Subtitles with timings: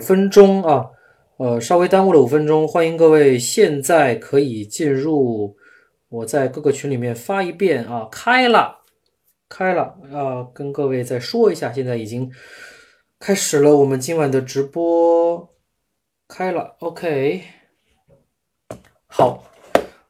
[0.00, 0.86] 分钟啊，
[1.36, 5.56] 呃，稍微耽误了五分钟，欢迎各位现在可以进入，
[6.08, 8.80] 我在各个群里面发一遍啊，开了，
[9.48, 12.30] 开了啊，跟各位再说一下，现在已经
[13.18, 15.50] 开始了我们今晚的直播，
[16.26, 17.42] 开了，OK，
[19.06, 19.44] 好，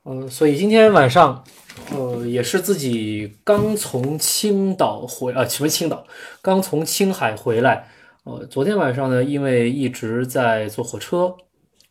[0.04, 1.44] 呃，所以今天晚上，
[1.92, 6.06] 呃，也是自己刚从青岛回啊，什么青岛，
[6.40, 7.88] 刚从青海回来。
[8.30, 11.34] 呃，昨天晚上呢，因为一直在坐火车，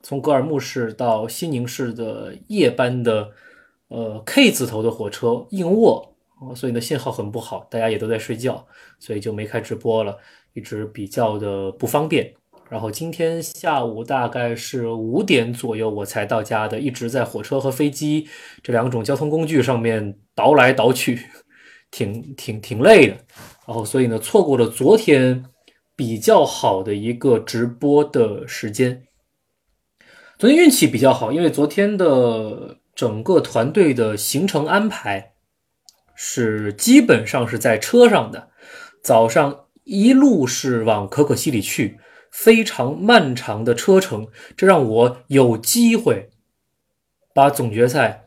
[0.01, 3.29] 从格尔木市到西宁市的夜班的，
[3.89, 6.15] 呃 K 字头的火车硬卧，
[6.55, 8.65] 所以呢信号很不好，大家也都在睡觉，
[8.99, 10.17] 所以就没开直播了，
[10.53, 12.33] 一直比较的不方便。
[12.69, 18.29] 然后今天下午大概是五点左右我才到家的，一直在火车和飞机
[18.63, 21.19] 这两种交通工具上面倒来倒去，
[21.91, 23.17] 挺挺挺累的。
[23.67, 25.43] 然后所以呢，错过了昨天。
[25.99, 29.03] 比较好的一个直播的时间，
[30.37, 35.33] 昨天运气比较好，因为昨天的整个团队的行程安排
[36.15, 38.47] 是基本上是在车上的，
[39.03, 41.99] 早上一路是往可可西里去，
[42.31, 46.29] 非常漫长的车程，这让我有机会
[47.33, 48.23] 把总决赛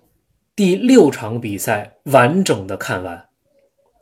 [0.55, 3.31] 第六场比赛完整的看完，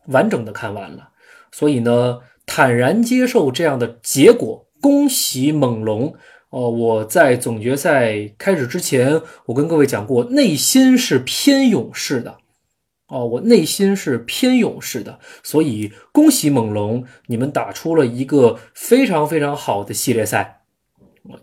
[0.09, 1.11] 完整的看完了，
[1.53, 2.19] 所以呢。
[2.53, 6.17] 坦然接受这样的结果，恭喜猛龙！
[6.49, 12.39] 哦，我在总决赛开始之前，我跟各位讲过，内心是偏勇士的。
[13.07, 20.63] 哦，我内心是偏勇士的，所以恭喜猛龙，你们打出了一个非常非常好的系列赛，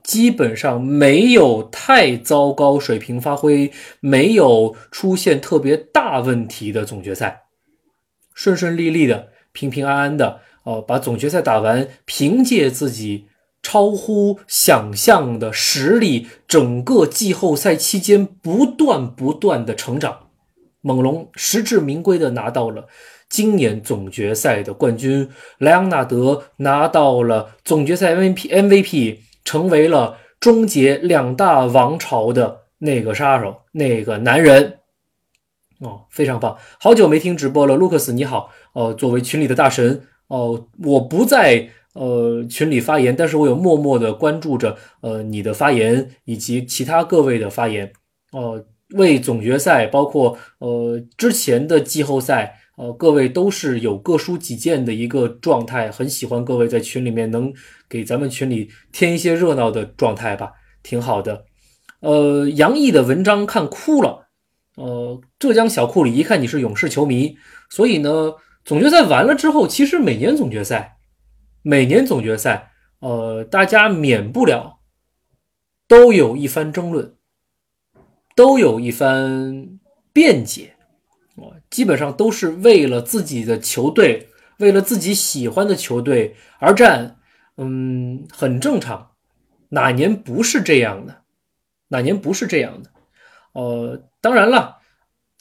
[0.04, 3.72] 基本上没有太糟糕水平发挥，
[4.02, 7.44] 没有出现特别大问题的总决赛，
[8.34, 10.42] 顺顺利利的，平平安安的。
[10.68, 13.28] 哦，把总决赛打完，凭借自己
[13.64, 20.28] 超乎想象的实力，整个季后赛期间不断不断的成长，
[20.82, 22.88] 猛龙实至名归的拿到了
[23.30, 25.30] 今年总决赛的冠军。
[25.58, 34.80] 莱昂纳德拿到了总决赛 MVP，MVP 成为了终结两大王朝的那个杀手，那个男人。
[35.80, 36.58] 哦，非常棒！
[36.78, 38.50] 好久没听直播了，卢克斯你好。
[38.74, 40.06] 哦，作为群里的大神。
[40.28, 47.94] 哦，我不在呃群里发言，但是我有默默的关注着呃你的发言以及其他各位的发言。
[48.34, 48.66] 呃，
[48.96, 57.54] 为总决赛，包括呃之前的季后赛，呃各位都是有各抒己见的一个状态，很喜欢各位在群里面能
[57.88, 60.52] 给咱们群里添一些热闹的状态吧，
[60.84, 61.46] 挺好的。
[62.02, 64.28] 呃，杨毅的文章看哭了。
[64.76, 67.38] 呃，浙江小库里一看你是勇士球迷，
[67.70, 68.34] 所以呢。
[68.68, 70.98] 总决赛完了之后，其实每年总决赛，
[71.62, 74.80] 每年总决赛，呃，大家免不了
[75.88, 77.16] 都有一番争论，
[78.36, 79.80] 都有一番
[80.12, 80.76] 辩解，
[81.36, 84.28] 哦，基本上都是为了自己的球队，
[84.58, 87.22] 为了自己喜欢的球队而战，
[87.56, 89.12] 嗯，很正常。
[89.70, 91.22] 哪年不是这样的？
[91.88, 92.92] 哪年不是这样的？
[93.54, 94.77] 呃，当然了。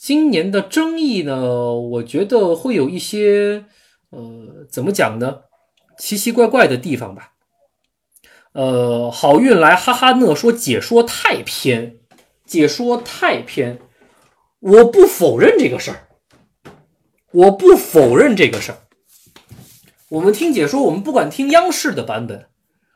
[0.07, 3.65] 今年的争议呢，我觉得会有一些，
[4.11, 5.41] 呃，怎么讲呢？
[5.99, 7.33] 奇奇怪怪的地方吧。
[8.53, 11.97] 呃，好运来哈哈乐说解说太偏，
[12.45, 13.81] 解说太偏。
[14.61, 16.07] 我不否认这个事儿，
[17.33, 18.79] 我不否认这个事儿。
[20.11, 22.47] 我们听解说，我们不管听央视的版本，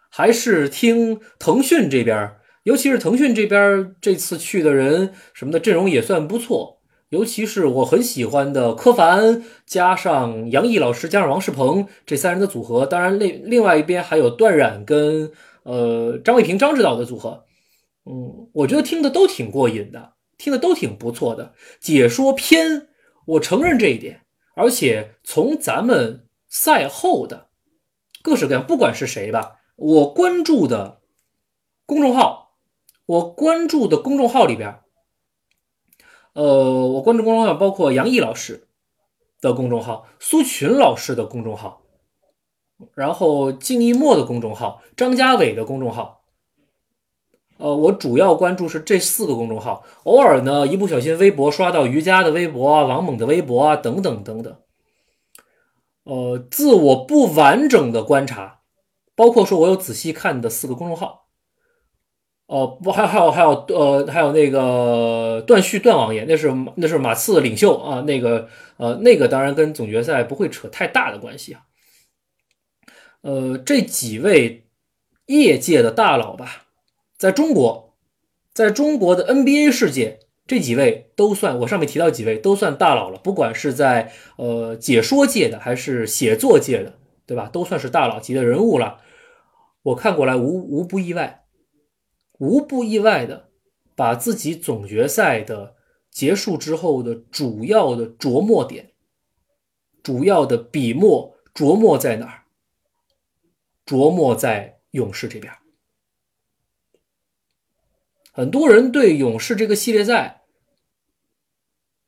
[0.08, 6.76] 还是听腾讯这边，尤其是腾讯这边这次去的人什么的阵容也算不错。
[7.10, 15.32] 尤其是我很喜欢的柯凡，加上杨毅老师，加上王世鹏这三人的组合，当然另另外一边还有段冉跟
[15.64, 17.46] 呃张卫平、张指导的组合，
[18.04, 21.52] 嗯，我觉得听的都挺过瘾的，听的都挺不错的。
[21.80, 22.86] 解说偏，
[23.24, 24.20] 我承认这一点，
[24.54, 27.48] 而且从咱们赛后的
[28.22, 31.00] 各式各样，不管是谁吧，我关注的
[31.86, 32.54] 公众号，
[33.06, 34.79] 我关注的公众号里边。
[36.32, 38.68] 呃，我关注公众号包括杨毅老师
[39.40, 41.82] 的公众号、苏群老师的公众号，
[42.94, 46.22] 然后静一墨的公众号、张家伟的公众号。
[47.58, 54.56] 呃，我主要关注是这四个公众号，偶尔呢一不小心微博刷到瑜伽的微博啊、王猛的微博啊等等等等。
[56.04, 58.60] 呃，自我不完整的观察，
[59.14, 61.19] 包括说我有仔细看的四个公众号。
[62.50, 71.60] 哦，不，还有还有还有，呃，还有那个段旭段王爷，那是那是马刺的领袖啊，那个呃，那个当然跟总决赛不会扯太大的关系啊。
[73.20, 74.64] 呃，这几位
[75.26, 76.64] 业界的大佬吧，
[77.16, 77.94] 在中国，
[78.52, 80.18] 在中国的 NBA 世界，
[80.48, 87.48] 这几位都算我上面提到几位都算大佬了，不管是在呃解说界的还是写作界的，对吧？
[87.52, 88.98] 都算是大佬级的人物了。
[89.84, 91.44] 我看过来无无不意外，
[92.40, 93.50] 无不意外的
[93.94, 95.76] 把自己总决赛的
[96.10, 98.92] 结束之后的主要的琢磨点、
[100.02, 102.44] 主要的笔墨琢磨在哪儿？
[103.84, 105.52] 琢磨在勇士这边。
[108.32, 110.44] 很多人对勇士这个系列赛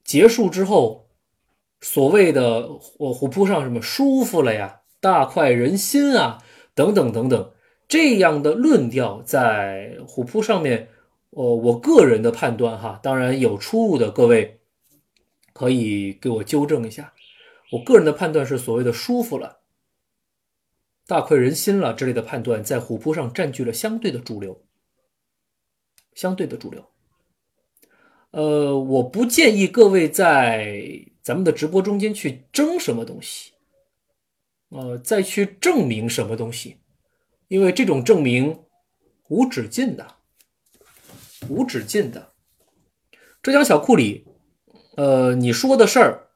[0.02, 1.10] 结束之后，
[1.82, 6.42] 所谓的我虎扑上什么舒服了呀、大快人心啊
[6.74, 7.52] 等等等等。
[7.92, 10.88] 这样的论调在虎扑上面，
[11.28, 14.60] 呃，我个人的判断哈，当然有出入的，各位
[15.52, 17.12] 可以给我纠正一下。
[17.72, 19.58] 我个人的判断是所谓的舒服了、
[21.06, 24.64] 大快人心了之类的判断，在虎扑上占据了相对的主流，
[26.14, 26.86] 相对的主流。
[28.30, 33.52] 呃，我不建议各位在咱们的直播中间去争什么东西，
[34.70, 36.78] 呃，再去证明什么东西。
[37.52, 38.64] 因为这种证明
[39.28, 40.16] 无止境的，
[41.50, 42.32] 无止境的。
[43.42, 44.26] 浙江小库里，
[44.96, 46.30] 呃，你说的事儿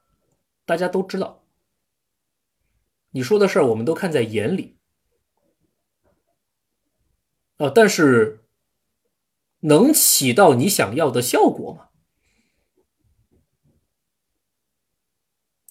[0.66, 1.42] 大家都知道，
[3.12, 4.76] 你说的事儿我们都看在眼里，
[7.56, 8.44] 啊，但是
[9.60, 11.88] 能起到你想要的效果吗？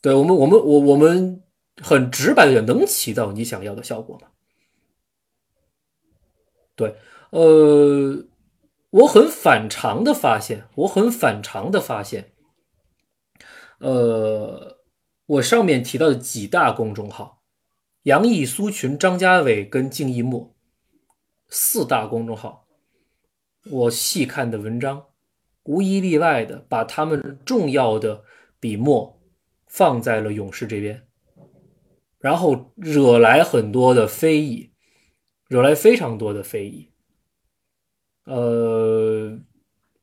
[0.02, 1.44] 对我们，我们，我我们
[1.84, 4.32] 很直白的讲，能起到你想要的效果吗？
[6.76, 6.96] 对，
[7.30, 8.26] 呃，
[8.90, 12.34] 我很反常的发现，我很反常的发现，
[13.80, 14.80] 呃，
[15.26, 17.42] 我上面提到的几大公众号，
[18.04, 20.54] 杨毅、苏群、张家伟跟静一墨
[21.48, 22.68] 四大公众号，
[23.72, 25.06] 我细看的文章，
[25.64, 28.26] 无一例外的把他们重要的
[28.60, 29.22] 笔墨
[29.66, 31.08] 放在了勇士这边，
[32.20, 34.72] 然后惹来很多的非议。
[35.48, 36.90] 惹来非常多的非议，
[38.26, 39.38] 呃，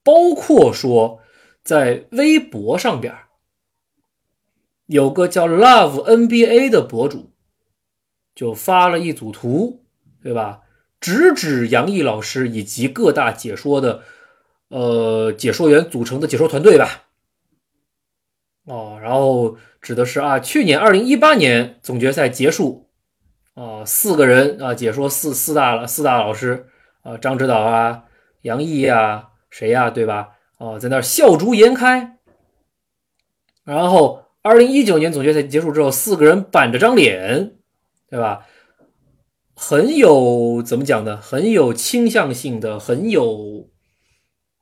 [0.05, 1.21] 包括说
[1.65, 3.13] 在微博上边
[4.87, 7.33] 有个叫 Love NBA 的博主，
[8.35, 9.85] 就发了一组图，
[10.23, 10.63] 对吧？
[11.01, 14.05] 直指杨毅老师以及各大解说的
[14.69, 17.09] 呃解说员组成的解说团队吧。
[18.67, 22.82] 哦，然后指的是啊，去年二零一八年总决赛结束。
[23.55, 26.69] 啊，四个人啊，解说四四大，四大老师
[27.03, 28.05] 啊，张指导啊，
[28.43, 30.39] 杨毅啊，谁呀，对吧？
[30.59, 32.19] 哦，在那笑逐颜开。
[33.65, 37.57] 然后，二零一九年总决赛结束之后，四个人板着张脸，
[38.09, 38.47] 对吧？
[39.55, 41.17] 很有怎么讲呢？
[41.17, 43.69] 很有倾向性的，很有，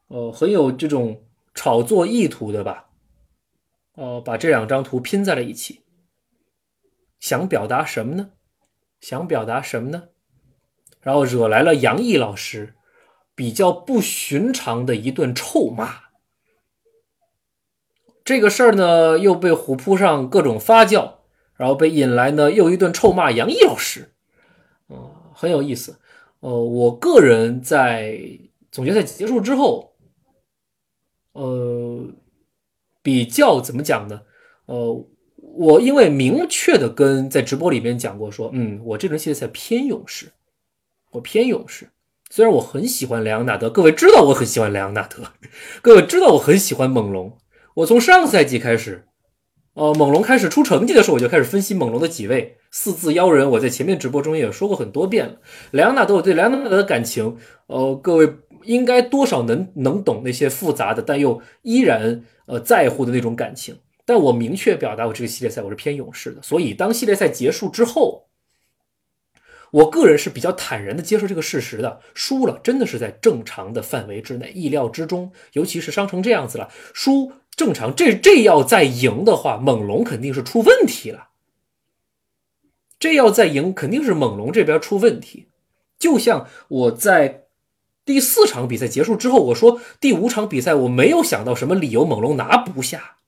[0.09, 2.89] 呃，很有这种炒作意图的吧？
[3.95, 5.85] 哦，把这两张图拼在了一起，
[7.21, 8.31] 想表达什么呢？
[9.01, 10.09] 想表达什么呢？
[11.01, 12.75] 然后惹来了杨毅老师
[13.35, 16.11] 比较不寻常的一顿臭骂。
[18.23, 21.15] 这个事儿呢，又被虎扑上各种发酵，
[21.55, 24.13] 然后被引来呢又一顿臭骂杨毅老师。
[24.91, 25.99] 嗯，很有意思。
[26.41, 28.21] 呃，我个人在
[28.71, 29.97] 总决赛结束之后，
[31.33, 32.07] 呃，
[33.03, 34.23] 比较怎么讲呢？
[34.67, 35.07] 呃。
[35.55, 40.33] 我因为明确的跟在直播里面讲过，说，嗯，我这轮系列赛偏勇士，
[41.11, 41.89] 我偏勇士。
[42.31, 45.25] 虽然我很喜欢莱昂纳德，各位知道我很喜欢莱昂纳德，
[45.83, 47.37] 各位知道我很喜欢猛龙。
[47.75, 49.05] 我从上赛季开始，
[49.75, 53.51] 呃，猛龙开始出成绩的时候，我就开始分析猛龙的几位四字妖人。
[53.51, 55.41] 我在前面直播中也说过很多遍了。
[55.73, 63.77] 莱昂纳德，我对莱昂纳德的感情，呃，各位应该多少能能懂那些复杂的，但又依然呃在乎的那种感情。
[64.05, 66.43] 但我明确表达，我这个系列赛我是偏勇士的。
[66.43, 68.27] 所以当系列赛结束之后，
[69.71, 72.01] 我个人是比较坦然的接受这个事实的。
[72.13, 75.33] 输了真的是在正常的范围之内，意料之中。
[75.53, 77.95] 尤其是伤成这样子了，输正常。
[77.95, 81.29] 这这要再赢的话，猛龙肯定是出问题了。
[82.99, 85.49] 这要再赢，肯定是猛龙这边出问题。
[85.99, 87.45] 就像我在
[88.05, 93.19] 第四场比赛结束之后，我说第五场比赛我没有想到什么理由猛龙拿不下。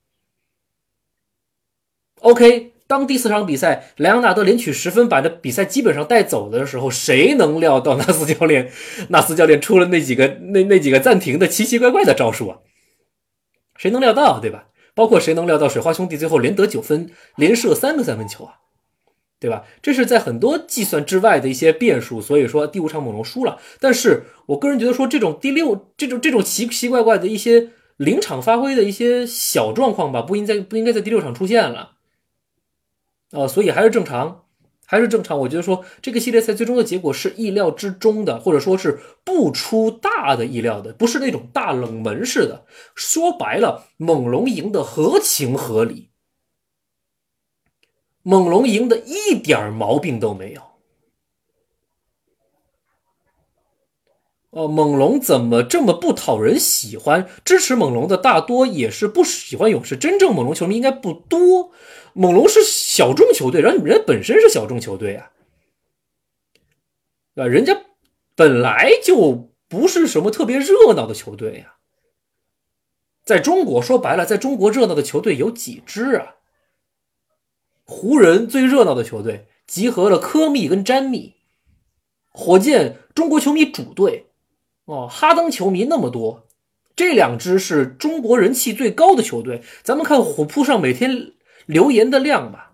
[2.23, 8.71] OK，当第四场比赛莱昂纳德连取十分，把这比赛基本上带走的时候，谁能料到纳斯教练，
[9.09, 12.59] 纳斯教练出了那几个那那几个暂停的奇奇怪怪的招数啊？
[13.75, 14.67] 谁能料到，对吧？
[14.95, 18.53] 包括谁能料到水花兄弟最后连得九分，连射三个三分球啊？
[19.37, 19.63] 对吧？
[19.81, 23.57] 这是在很多计算之外的一些变数，所以说第五场猛龙输了。
[23.81, 31.95] 但是我个人觉得说这种第六这种这种奇奇怪怪的一些临场发挥的一些小状况吧，不应该不应该在第六场出现了，
[33.33, 34.45] 呃，所以还是正常，
[34.85, 35.39] 还是正常。
[35.39, 42.65] 我觉得说这个系列赛最终的结果是意料之中的，或者说是不出大的意料的，不是那种大冷门似的。
[42.93, 46.11] 说白了，猛龙赢得合情合理。
[48.21, 50.61] 猛龙赢的一点毛病都没有。
[54.51, 57.27] 哦，猛龙怎么这么不讨人喜欢？
[57.43, 59.97] 支持猛龙的大多也是不喜欢勇士。
[59.97, 61.71] 真正猛龙球迷应该不多。
[62.13, 65.31] 猛龙是小众球队，然后人家本身是小众球队啊，
[67.35, 67.83] 啊，人家
[68.35, 71.75] 本来就不是什么特别热闹的球队呀。
[73.23, 76.35] 在中国，说白了，在中国热闹的球队有几支啊？
[77.85, 81.35] 湖人最热闹的球队，集合了科密跟詹密。
[82.31, 84.27] 火箭中国球迷主队，
[84.85, 86.47] 哦，哈登球迷那么多，
[86.95, 89.61] 这两支是中国人气最高的球队。
[89.83, 91.32] 咱们看虎扑上每天
[91.65, 92.73] 留言的量吧，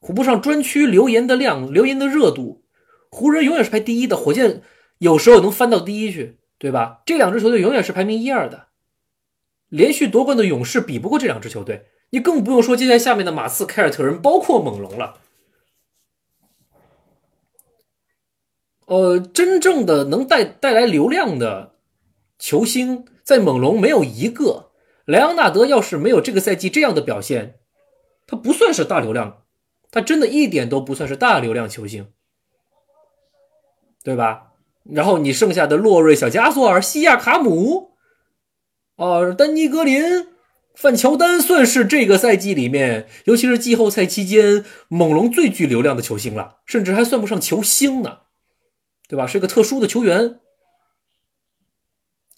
[0.00, 2.64] 虎扑上专区留言的量、留言的热度，
[3.10, 4.62] 湖人永远是排第一的，火箭
[4.98, 7.02] 有时候能翻到第一去，对吧？
[7.06, 8.68] 这两支球队永远是排名一二的，
[9.68, 11.86] 连续夺冠的勇士比不过这两支球队。
[12.12, 15.20] 你更不用说接下来下面的马刺、凯尔特人，包括猛龙了。
[18.86, 21.76] 呃，真正的能带带来流量的
[22.36, 24.72] 球星，在猛龙没有一个。
[25.04, 27.59] 莱昂纳德要是没有这个赛季这样的表现，
[28.30, 29.42] 他不算是大流量，
[29.90, 32.12] 他真的一点都不算是大流量球星，
[34.04, 34.52] 对吧？
[34.84, 37.96] 然后你剩下的洛瑞、小加索尔、西亚卡姆，
[38.94, 40.28] 哦，丹尼格林。
[40.72, 48.20] 范乔丹算是这个赛季里面，尤其是季后赛期间，猛龙最具流量的球星了，甚至还算不上球星呢，
[49.08, 49.26] 对吧？
[49.26, 50.40] 是个特殊的球员，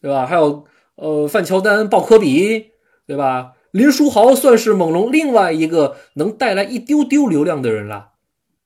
[0.01, 0.27] 对吧？
[0.27, 2.73] 还有呃，范乔丹、鲍科比，
[3.07, 3.53] 对吧？
[3.73, 8.13] 林书豪算是猛龙另外一个能带来一丢丢流量的人了，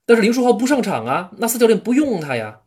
[0.05, 2.61] 但是林书豪不上场啊，纳斯教练不用他呀，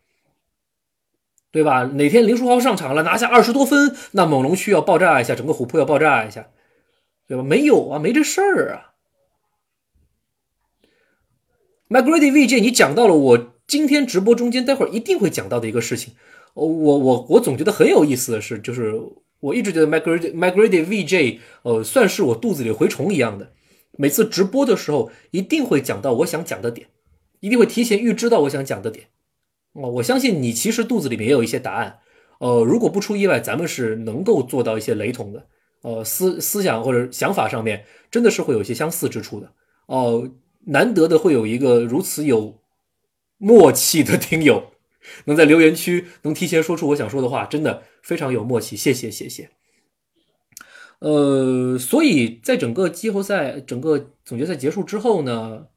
[1.51, 1.83] 对吧？
[1.83, 6.47] 哪天林书豪上场了，拿下二十多分，那猛龙需要爆炸一下，整个虎扑要爆炸一下。
[7.27, 7.43] 对吧？
[7.43, 8.95] 没有啊，没这事儿啊。
[11.87, 16.15] McGrady VJ，你讲到了我今天直播中间待会儿一定会讲到的一个事情。
[16.55, 18.99] 我我我总觉得很有意思的是，就是
[19.39, 23.51] 我一直觉得 McGrady McGrady VJ，呃，算是我肚子里蛔虫一样的。
[23.97, 26.87] 每次直播的时候，一定会讲到我想讲的点，
[27.39, 29.07] 一定会提前预知到我想讲的点。
[29.73, 31.99] 哦，我相信你其实肚子里面也有一些答案。
[32.39, 35.47] 呃，如果不出意外，咱们是能够做到一些雷同的。
[35.81, 39.51] 呃，思思想或者想法上面真的是会有一些相似之处的
[39.85, 40.29] 哦。
[40.65, 42.59] 难得的会有一个如此有
[43.37, 44.71] 默契的听友，
[45.25, 48.75] 能在留言区能提前说出我想说的话，真的非常有默契。
[48.75, 49.49] 谢谢，谢谢。
[50.99, 55.67] 呃，所以在整个季后赛、整个总决赛结束之后呢，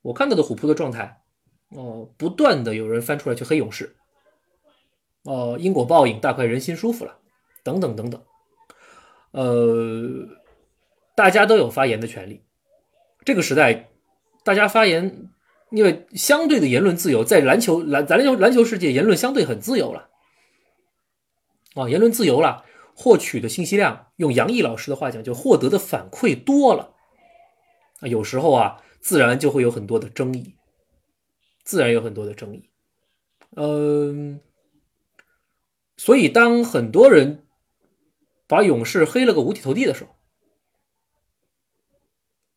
[0.00, 1.22] 我看到的虎扑的状态，
[1.68, 3.96] 哦，不断的有人翻出来去黑勇士，
[5.24, 7.18] 哦，因果报应，大快人心，舒服了，
[7.62, 8.22] 等等等等。
[9.32, 10.26] 呃，
[11.14, 12.42] 大家都有发言的权利。
[13.26, 13.90] 这个时代，
[14.44, 15.28] 大家发言，
[15.70, 20.07] 因为相对的言论自由，在篮球篮篮球篮球世界，言论相对很自由了。
[21.74, 26.94] 啊，言论自由了，获取的信息量，用杨毅老师的话讲，就获得的反馈多了。
[28.00, 30.56] 啊，有时候啊，自然就会有很多的争议，
[31.64, 32.70] 自然有很多的争议。
[33.56, 34.40] 嗯，
[35.96, 37.44] 所以当很多人。
[38.50, 40.16] 把勇士黑了个五体投地的时候，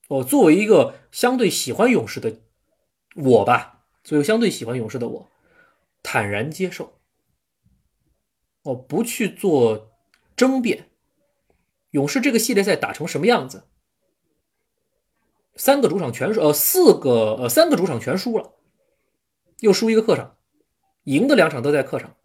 [0.07, 2.37] 哦，作为一个相对喜欢勇士的
[3.13, 5.29] 我吧，作为相对喜欢勇士的我，
[6.01, 7.00] 坦然接受，
[8.63, 9.91] 哦，不去做
[10.35, 10.89] 争辩。
[11.91, 13.63] 勇士这个系列赛打成什么样子？
[15.55, 18.53] 三个主场全输，呃，四个呃，三个主场全输了，
[19.59, 20.37] 又输一个客场，
[21.03, 22.15] 赢的两场都在客场。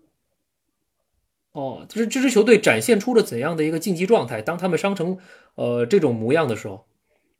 [1.52, 4.40] 哦，这这支球队展现出了怎样的一个竞技状态？
[4.40, 5.18] 当他们伤成
[5.56, 6.86] 呃这种模样的时候，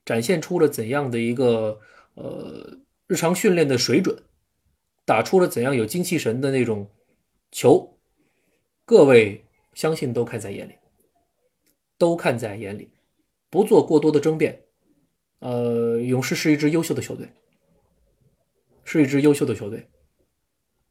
[0.05, 1.79] 展现出了怎样的一个
[2.15, 4.25] 呃日常训练的水准？
[5.05, 6.91] 打出了怎样有精气神的那种
[7.53, 7.96] 球？
[8.87, 10.75] 各位相信都看在眼里，
[11.99, 12.93] 都看在眼里，
[13.51, 14.63] 不做过多的争辩。
[15.41, 17.29] 呃，勇士是一支优秀的球队，
[18.85, 19.89] 是一支优秀的球队。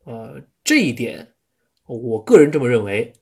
[0.04, 1.32] 呃，这一点。
[1.86, 3.14] 我个人这么认为，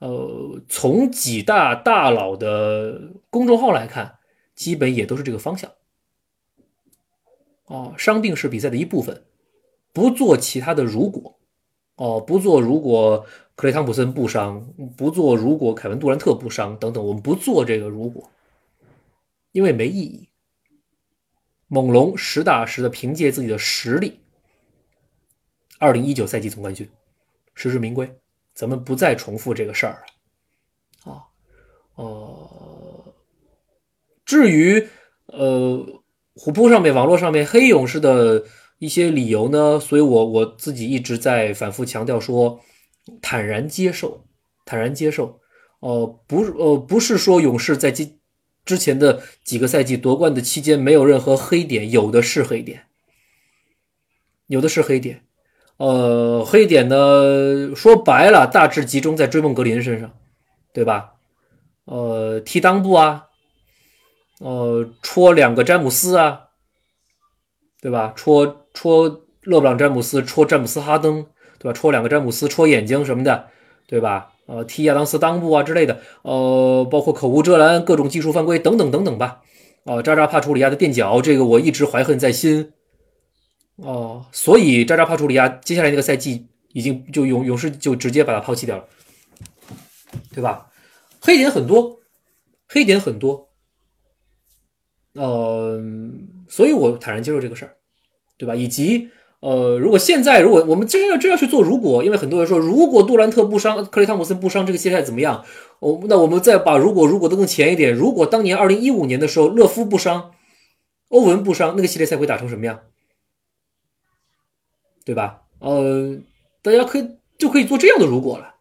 [0.00, 4.18] 呃，从几大大佬的公众号来看，
[4.54, 5.72] 基本也都是这个方向。
[7.64, 9.24] 哦，伤病是比赛的一部分，
[9.94, 11.38] 不做其他的如果，
[11.94, 13.24] 哦，不做如果
[13.58, 18.30] 克雷汤普森不伤，不做如果凯文杜兰特不伤等等，我们不做这个如果，
[19.50, 20.28] 因为没意义。
[21.66, 24.20] 猛龙实打实的凭借自己的实力，
[25.80, 26.88] 二零一九赛季总冠军，
[27.52, 28.08] 实至名归。
[28.54, 30.04] 咱们不再重复这个事儿
[31.04, 31.26] 了，啊，
[31.96, 33.14] 呃，
[34.24, 34.86] 至于
[35.26, 35.84] 呃，
[36.36, 38.44] 虎扑上面、网络上面黑勇士的
[38.78, 42.60] 一些理由呢，所以我我自己一直在反复强调说，
[43.20, 44.24] 坦然接受，
[44.64, 45.40] 坦然接受，
[45.80, 48.10] 呃，不，呃，不是说勇士在之
[48.64, 52.84] 之前的几个赛季夺冠的期间没有任何黑点，有的是黑点，
[54.46, 55.24] 有的是黑点。
[55.78, 60.12] 呃，黑点呢，说白了，大致集中在追梦格林身上，
[60.72, 61.14] 对吧？
[61.84, 63.28] 呃，踢裆部啊，
[64.40, 66.48] 呃，戳两个詹姆斯啊，
[67.80, 68.12] 对吧？
[68.16, 71.26] 戳戳勒布朗詹姆斯，戳詹姆斯哈登，
[71.58, 71.72] 对吧？
[71.72, 73.48] 戳两个詹姆斯，戳眼睛什么的，
[73.86, 74.32] 对吧？
[74.46, 79.42] 呃，踢亚当斯裆部啊之类的，呃，包括口无遮拦，各种技术犯规等等等等吧。
[79.84, 82.72] 啊，扎扎帕楚里亚的垫脚，这个我一直怀恨在心。
[83.76, 88.84] 哦，所以扎扎帕楚里亚接下来那个赛季已经就勇勇士就直接把他抛弃掉了，
[90.34, 90.70] 对吧？
[91.20, 92.00] 黑点很多，
[92.68, 93.48] 黑点很多，
[95.14, 95.80] 呃，
[96.48, 97.76] 所以我坦然接受这个事儿，
[98.36, 98.54] 对吧？
[98.54, 99.10] 以及
[99.40, 105.44] 呃，如果现在如果我们真要真要去做，如果因为很多人说，如果杜兰特不伤，克雷汤普森不伤，这个系列赛怎么样？
[105.78, 110.32] 我那我们再把如果如果都更前一点，如果当年二零一五年的时候勒夫不伤，
[111.08, 112.80] 欧文不伤，那个系列赛会打成什么样？
[115.04, 115.42] 对吧？
[115.60, 116.18] 呃，
[116.60, 118.56] 大家可以就可以做这样的如果了，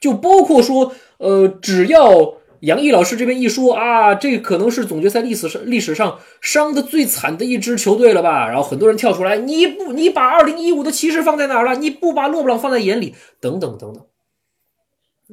[0.00, 8.48] 就包括说，呃，只要杨毅老师这边一说啊，这可能是总决赛历史上历史上伤的最惨的一支球队了吧？
[8.48, 11.76] 然后很多人跳出来，你不，你把二零一五的骑士放在哪儿了？
[11.76, 13.14] 你不把勒布朗放在眼里？
[13.40, 14.06] 等等等等。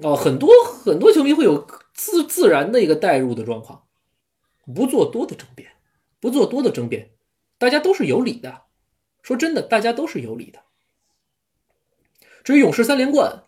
[0.04, 3.84] 哦，很多很多球迷会有自自然的一个代入的状况，
[4.76, 5.70] 不做多的争辩，
[6.20, 7.12] 不做多的争辩，
[7.58, 8.62] 大家都是有理的。
[9.24, 10.60] 说真的，大家都是有理的。
[12.44, 13.44] 至于勇士三连冠，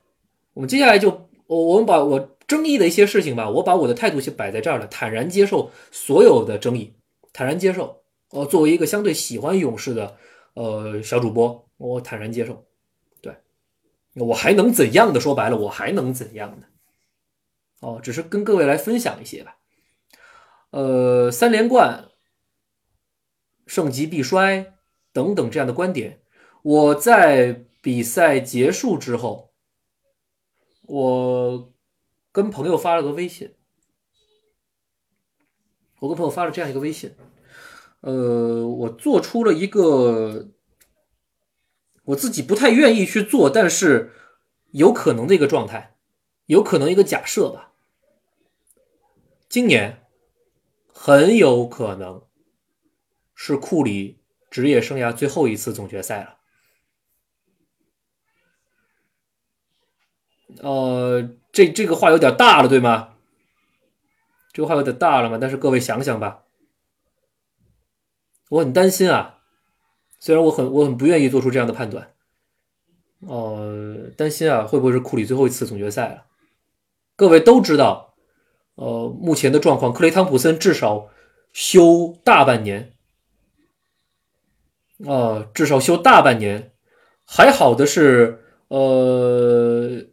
[0.54, 6.96] 我们接下来就我我们把我争议的一些事情吧，我把我的态度先摆在这儿了，坦然接受所有的争议，
[7.34, 8.04] 坦然接受。
[8.30, 10.18] 呃，作为一个相对喜欢勇士的
[10.54, 12.66] 呃小主播，我坦然接受。
[13.22, 13.36] 对，
[14.16, 15.20] 我还能怎样的？
[15.20, 16.68] 说白了，我还能怎样的？
[17.82, 19.58] 哦，只是跟各位来分享一些吧。
[20.72, 22.10] 呃，三连冠，
[23.66, 24.74] 盛极必衰。
[25.14, 26.22] 等等这样的观点，
[26.62, 29.52] 我在比赛结束之后，
[30.84, 31.74] 我
[32.38, 33.56] 跟朋友发了个微信，
[35.98, 37.16] 我跟朋友发了这样一个微信，
[38.02, 40.50] 呃，我做出了一个
[42.04, 44.14] 我自己不太愿意去做，但是
[44.70, 45.98] 有可能的一个状态，
[46.46, 47.74] 有可能一个假设吧，
[49.50, 50.06] 今年
[50.94, 52.28] 很有可能
[53.34, 54.20] 是库里。
[54.52, 56.38] 职业生涯最后一次总决赛了，
[60.62, 63.16] 呃，这这个话有点大了，对吗？
[64.54, 65.40] 这个话有点大了嘛？
[65.42, 66.44] 但是各位想想吧，
[68.50, 69.40] 我很担心啊，
[70.20, 72.14] 虽然我很我很不愿意做出这样的判断，
[73.22, 76.26] 呃，担心啊，会不会是库里最后一次总决赛了？
[77.16, 78.14] 各位都知道，
[78.76, 81.10] 呃，目前的状况，克雷汤普森至少
[81.54, 82.94] 休大半年。
[85.08, 86.74] 啊，至少休大半年，
[87.26, 90.06] 还好的是，呃，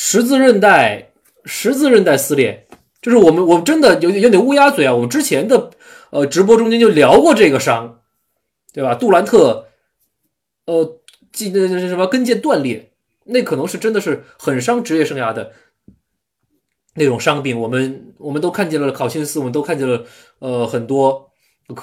[0.00, 1.10] 十字韧带，
[1.44, 2.68] 十字韧带撕裂，
[3.02, 4.94] 就是我们，我们真的有有点乌鸦嘴啊。
[4.94, 5.72] 我们之前的
[6.10, 8.00] 呃直播中间就聊过这个伤，
[8.72, 8.94] 对吧？
[8.94, 9.66] 杜兰特，
[10.66, 11.00] 呃，
[11.32, 12.92] 记那那什么跟腱断裂，
[13.24, 15.50] 那可能是真的是很伤职业生涯的
[16.94, 17.58] 那种伤病。
[17.60, 20.04] 我们我们都看见了考辛斯，我们都看见了
[20.38, 21.32] 呃很多，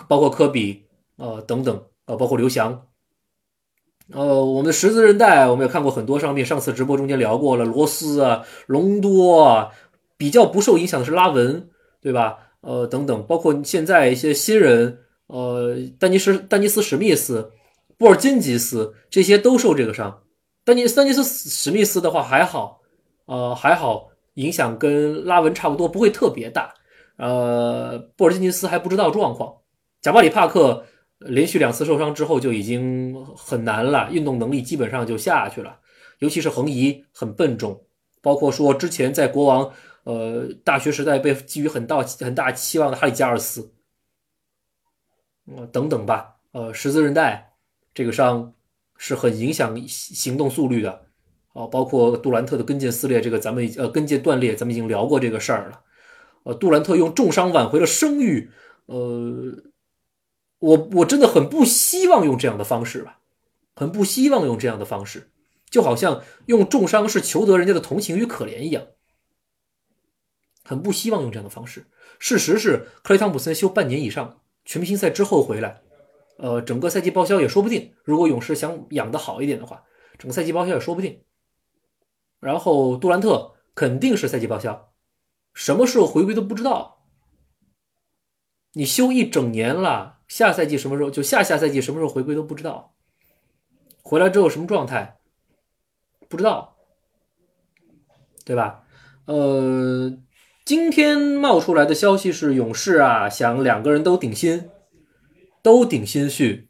[0.07, 0.85] 包括科比
[1.17, 1.83] 呃等等。
[2.05, 2.87] 呃，包括刘翔，
[4.11, 6.45] 呃，我们的十字韧带，我们也看过很多伤病。
[6.45, 9.71] 上次直播中间聊过了，罗斯啊，隆多啊，
[10.15, 11.69] 比较不受影响的是拉文，
[12.01, 12.37] 对吧？
[12.61, 17.51] 呃，等等，包括现在一些新人，呃，丹尼斯、丹尼斯史密斯、
[17.97, 20.21] 布尔津吉斯，这些都受这个伤。
[20.63, 22.81] 丹尼斯丹尼斯史密斯的话还好，
[23.25, 26.75] 呃，还好，影响跟拉文差不多，不会特别大。
[27.17, 29.55] 呃，布尔津吉斯还不知道状况，
[29.99, 30.85] 贾巴里帕克。
[31.19, 35.79] 连续两次受伤之后就已经很难了，运动能力基本上就下去了，
[36.19, 37.85] 尤其是横移很笨重，
[38.21, 39.73] 包括说之前在国王
[40.03, 43.73] 呃大学时代被寄予很大很大期望的哈里加尔斯，
[45.45, 46.35] 呃等等吧。
[46.51, 47.53] 呃，十字韧带
[47.93, 48.53] 这个伤
[48.97, 51.05] 是很影响行动速率的。
[51.53, 55.81] 啊，包括杜兰特的跟腱撕裂，这个咱们呃跟腱断裂，咱们已经聊过这个事儿了。
[56.43, 58.51] 呃，杜兰特用重伤挽回了声誉，
[58.87, 59.53] 呃，
[60.59, 63.19] 我我真的很不希望用这样的方式吧，
[63.75, 65.29] 很不希望用这样的方式，
[65.69, 68.87] 就好像用重伤是求得人家的同情与可怜一样，
[70.63, 71.85] 很不希望用这样的方式。
[72.17, 75.81] 事实是，克雷汤普森休半年以上，全明星赛之后回来，
[76.37, 77.93] 呃，整个赛季报销也说不定。
[78.03, 79.83] 如果勇士想养的好一点的话，
[80.17, 81.21] 整个赛季报销也说不定。
[82.39, 84.93] 然后杜兰特肯定是赛季报销，
[85.53, 87.05] 什么时候回归都不知道。
[88.73, 92.93] 你休一整年了，下赛季什么时候就下下赛季什么时候回归都不知道。
[94.01, 95.17] 回来之后什么状态
[96.29, 96.75] 不知道，
[98.43, 98.83] 对吧？
[99.25, 100.17] 呃，
[100.63, 104.69] 今天冒出来的消息是勇士啊想两个人都顶薪，
[105.61, 106.69] 都顶薪续，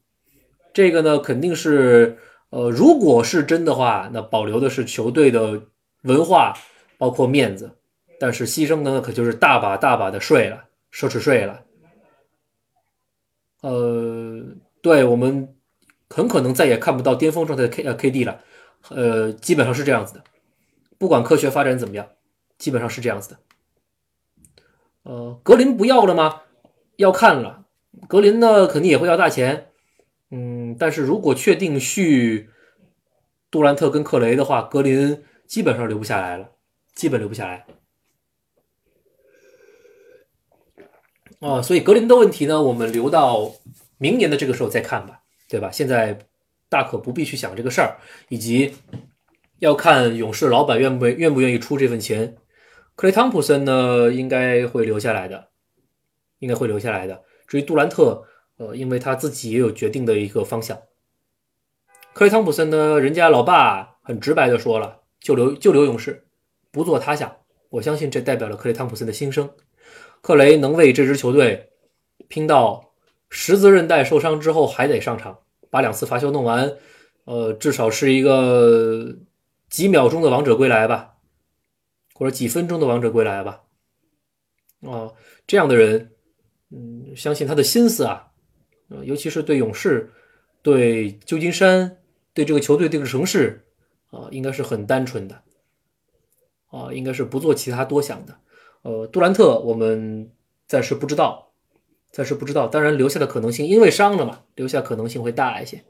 [0.73, 2.19] 这个呢肯定是。
[2.51, 5.63] 呃，如果是真的话，那保留的是球队的
[6.03, 6.53] 文化，
[6.97, 7.77] 包括面子，
[8.17, 10.63] 但是牺牲的可就是大把大把的税了，
[10.93, 11.64] 奢侈税了。
[13.65, 14.43] 呃，
[14.83, 15.55] 对我们
[16.07, 18.41] 很可能再也看不到巅峰状态的 K 呃 KD 了，
[18.89, 20.23] 呃，基本上是这样子的，
[20.99, 22.09] 不管科学发展怎么样，
[22.59, 23.39] 基本上是这样子的。
[25.01, 26.43] 呃，格林不要了吗？
[26.97, 27.65] 要看了，
[28.07, 29.71] 格林呢肯定也会要大钱。
[30.29, 32.51] 嗯，但是如果确定续
[33.49, 36.51] 杜兰特跟克雷的话，格林基本上留不下来了，
[36.93, 37.65] 基本留不下来。
[41.45, 43.51] 啊，所以格林的问题呢，我们留到
[43.99, 45.69] 明年的这个时候再看吧，对吧？
[45.69, 46.17] 现在
[46.69, 47.97] 大可不必去想这个事儿，
[48.29, 48.73] 以及
[49.59, 52.35] 要看勇士老板愿不愿不愿意出这份钱。
[52.95, 55.49] 克雷汤普森呢，应该会留下来的，
[56.39, 57.23] 应该会留下来的。
[57.45, 58.23] 至于杜兰特，
[58.57, 60.79] 呃，因为他自己也有决定的一个方向。
[62.13, 66.25] 克雷汤普森呢，人家老爸很直白的说了，就留就留勇士，
[66.71, 67.35] 不做他想。
[67.69, 69.51] 我相信这代表了克雷汤普森的心声。
[70.25, 71.69] 克雷能为这支球队
[72.27, 72.95] 拼到
[73.29, 75.37] 十字韧带受伤之后还得上场，
[75.69, 76.77] 把两次罚球弄完，
[77.25, 79.17] 呃，至少是一个
[79.69, 81.17] 几秒钟的王者归来吧，
[82.15, 83.65] 或者几分钟的王者归来吧。
[84.81, 85.13] 啊，
[85.45, 86.13] 这样的人，
[86.71, 88.31] 嗯，相信他的心思啊。
[89.03, 90.11] 尤其是对勇士、
[90.63, 91.99] 对旧金山、
[92.33, 93.67] 对这个球队、这个城市，
[94.09, 95.43] 啊，应该是很单纯的，
[96.71, 98.39] 啊，应该是不做其他多想的。
[98.85, 100.29] 呃，杜兰特我们
[100.67, 101.49] 暂时不知道，
[102.11, 102.67] 暂时不知道。
[102.67, 105.83] 当然，留下的可能性，因为伤了嘛，留下可能性会大一些，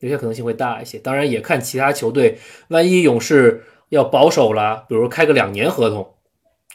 [0.00, 0.98] 留下可能性会大一些。
[0.98, 6.14] 当然，也看其他球队，万一勇士要保守了，比如开个两年合同，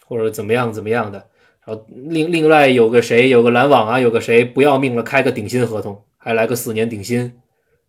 [0.05, 1.27] 或者怎么样怎么样的。
[1.65, 7.37] 然后另另外有个谁，有个篮网啊，有个谁不要命了，开个顶薪合同，还来个四年顶薪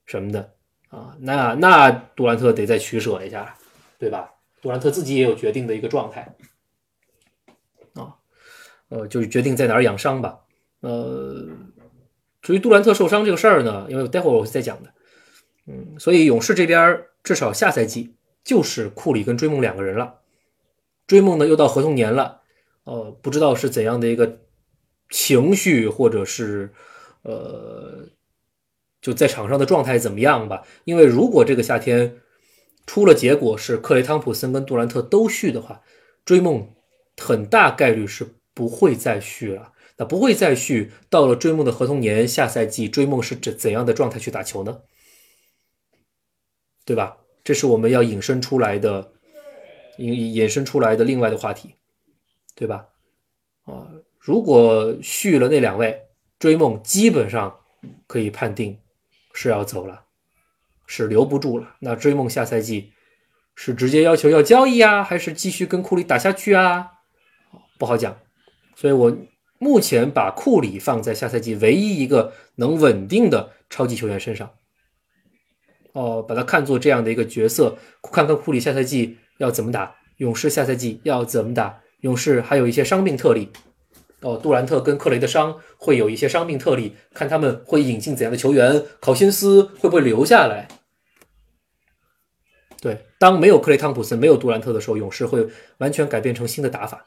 [0.04, 0.50] 什么的
[0.88, 1.16] 啊？
[1.20, 3.54] 那那杜兰特得再取舍一下，
[4.00, 4.32] 对吧？
[4.60, 6.34] 杜兰特自己也有决定的一个状态，
[8.88, 10.40] 呃，就是决定在哪儿养伤吧。
[10.80, 11.46] 呃，
[12.40, 14.92] 至于杜兰特受伤这个事儿呢，因为待会儿我会再讲的，
[15.66, 20.20] 嗯，所以勇士这边至少下赛季就是库里跟追梦两个人了，
[21.06, 22.42] 追梦呢又到合同年了。
[22.84, 24.38] 呃，不知道是怎样的一个
[25.10, 26.72] 情绪，或者是
[27.22, 28.08] 呃，
[29.02, 30.62] 就在场上的状态怎么样吧？
[30.84, 32.18] 因为如果这个夏天
[32.86, 35.82] 出了结果是克雷汤普森跟杜兰特都续的话，
[36.24, 36.70] 追梦
[37.18, 38.26] 很大概率是
[38.58, 39.72] 不会再续了。
[39.98, 44.80] 那不会再续，到了追梦的合同年，下赛季追梦是怎怎样的状态去打球呢？
[46.84, 47.18] 对吧？
[47.44, 49.12] 这是我们要引申出来的，
[49.98, 51.76] 引引申出来的另外的话题。
[52.56, 52.88] 对吧？
[53.62, 53.86] 啊，
[54.18, 56.08] 如果续了那两位，
[56.40, 57.60] 追梦基本上
[58.08, 58.80] 可以判定
[59.32, 60.06] 是要走了，
[60.84, 61.76] 是留不住了。
[61.78, 62.92] 那追梦下赛季
[63.54, 66.94] 是直接要求要交易啊，还是继续跟库里打下去啊？
[67.78, 68.18] 不好讲。
[68.78, 69.12] 所以我
[69.58, 74.48] 目前把库里放在下赛季唯一一个能稳定的超级球员身上。
[75.94, 77.76] 哦，把他看作这样的一个角色，
[78.12, 81.80] 看看库里下赛季要怎么打，勇士下赛季要怎么打。
[82.02, 83.50] 勇士还有一些伤病特例，
[84.20, 90.68] 哦，杜兰特跟克雷的伤会有一些伤病特例，看他们会引进怎样的球员，考辛斯会不会留下来？
[92.80, 97.04] 对，当没有克雷汤普森、没有杜兰特的时候，勇士会完全改变成新的打法，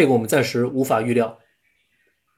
[0.00, 1.38] 这个我们暂时无法预料，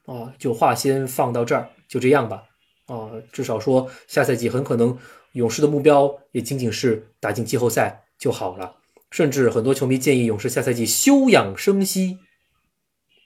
[0.05, 2.43] 啊，就话先放到这儿，就这样吧，
[2.87, 4.97] 啊，至少说下赛季很可能
[5.31, 8.79] 勇士的目标也仅仅是打进季后赛就好了。
[9.11, 12.17] 甚至很多球迷建议勇士下赛季休养生息，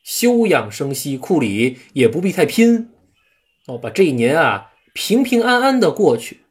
[0.03, 2.91] 休养生息，库里也不必太拼
[3.65, 6.41] 哦，把这一年啊平平安安的过去，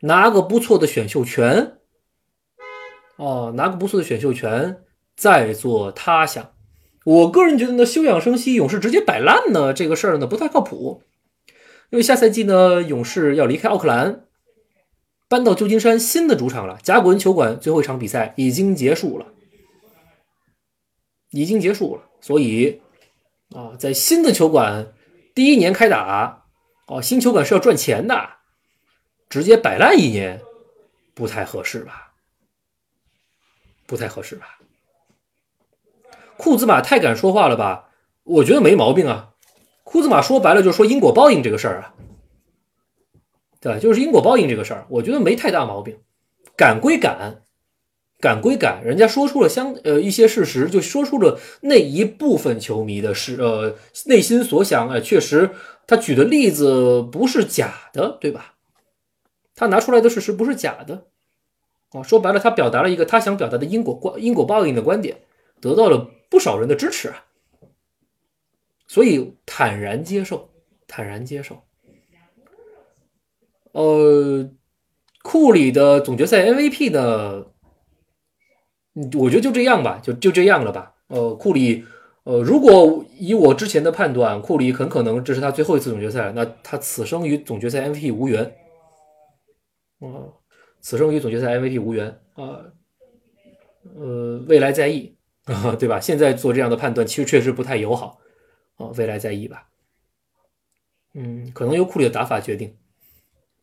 [0.00, 1.78] 拿个不错的选秀权
[3.16, 4.82] 哦，拿个不错的选秀权，
[5.16, 6.51] 再做他想。
[7.04, 11.02] 我个人觉得呢，休养生息，勇士直接摆烂呢，这个事儿呢不太靠谱。
[11.90, 14.24] 因为下赛季呢，勇士要离开奥克兰，
[15.28, 16.78] 搬到旧金山新的主场了。
[16.82, 19.26] 甲骨文球馆最后一场比赛已经结束了，
[21.30, 22.02] 已经结束了。
[22.20, 22.80] 所以
[23.50, 24.94] 啊，在新的球馆
[25.34, 26.44] 第一年开打，
[26.86, 28.36] 哦，新球馆是要赚钱的，
[29.28, 30.40] 直接摆烂一年
[31.14, 32.12] 不太合适吧？
[33.86, 34.60] 不太合适吧？
[36.42, 37.90] 库兹马太敢说话了吧？
[38.24, 39.30] 我觉得没毛病啊。
[39.84, 41.94] 库兹马说白了就是说因果报应这个事儿啊，
[43.60, 45.98] 对就是因果报应这个事儿，我觉得没太大毛病。
[46.56, 47.42] 敢归敢，
[48.18, 53.76] 敢归敢，人家说出了相呃一些事实，就说出了那一部分球迷的事呃
[54.06, 54.88] 内心所想。
[54.88, 55.50] 哎，确实
[55.86, 58.54] 他举的例子不是假的，对吧？
[59.54, 61.04] 他拿出来的事实不是假的。
[61.92, 65.18] 啊，说白了，他表达了一个他想表达的因果关因果报应的观点，
[65.60, 66.10] 得到了。
[66.32, 67.26] 不少人的支持啊，
[68.86, 70.48] 所以坦然接受，
[70.88, 71.62] 坦然接受。
[73.72, 74.50] 呃，
[75.22, 77.52] 库里的总决赛 MVP 呢，
[79.20, 80.94] 我觉得就这样吧，就就这样了吧。
[81.08, 81.84] 呃，库里，
[82.24, 88.56] 呃，如果以我之前的判断，库里很可能这是他最后一次总决赛，那他此生与总决赛 MVP 无缘。
[90.00, 90.32] 啊，
[90.80, 92.72] 此生与总决赛 MVP 无缘啊，
[93.94, 95.18] 呃，未来在役。
[95.44, 95.98] 啊， 对吧？
[96.00, 98.20] 现在做这样的判断，其实确实不太友好
[98.76, 98.86] 啊。
[98.96, 99.68] 未来再议吧。
[101.14, 102.76] 嗯，可能由库里的打法决定。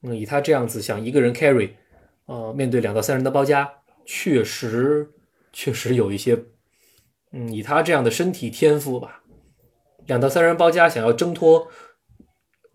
[0.03, 1.71] 嗯，以他这样子想一个人 carry，
[2.25, 3.69] 呃，面对两到三人的包夹，
[4.05, 5.09] 确实
[5.51, 6.37] 确实有一些，
[7.31, 9.23] 嗯，以他这样的身体天赋吧，
[10.05, 11.69] 两到三人包夹想要挣脱，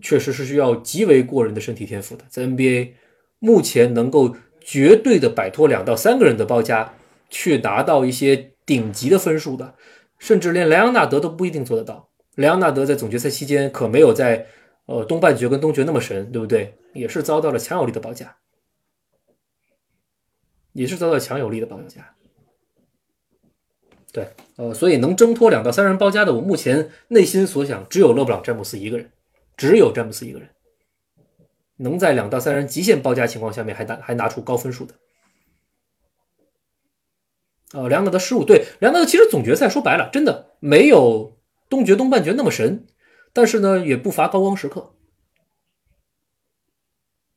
[0.01, 2.25] 确实是需要极为过人的身体天赋的。
[2.29, 2.95] 在 NBA
[3.39, 6.95] 目前能够绝对的摆脱两到三个人的包夹，
[7.29, 8.54] 去达到一些。
[8.67, 9.75] 顶级的分数的，
[10.19, 12.09] 甚至连莱昂纳德都不一定做得到。
[12.37, 14.47] 莱昂纳德在总决赛期间可没有在
[14.87, 16.77] 呃东半决跟东决那么神，对不对？
[16.93, 18.37] 也是遭到了强有力的包夹，
[20.73, 22.15] 也是遭到强有力的包夹。
[24.13, 29.11] 对，呃，所以能挣脱两到三人包夹的，我目前内心所想只有勒布朗詹姆斯一个人，
[29.57, 30.49] 只有詹姆斯一个人
[31.79, 34.95] 能在两到三人极限包夹情况下面还拿还拿出高分数的。
[37.75, 41.37] 呃，梁纳德失误，对梁纳德其实总决赛说白了，真的没有
[41.69, 42.87] 东决东半决那么神，
[43.33, 44.95] 但是呢，也不乏高光时刻，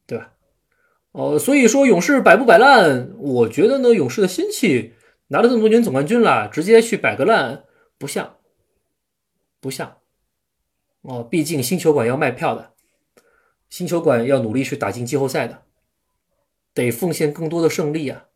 [0.06, 0.34] 对吧？
[1.12, 4.94] 哦，所以说勇士摆不摆烂，我觉得呢，勇士的心气
[5.30, 7.64] 拿了这么多年总冠军了，直接去摆个烂
[7.98, 8.38] 不像，
[9.60, 9.98] 不像。
[11.02, 12.74] 哦，毕竟新球馆要卖票的，
[13.72, 15.64] 新球馆要努力去打进季后赛的，
[16.76, 18.27] 得奉献更多的胜利啊。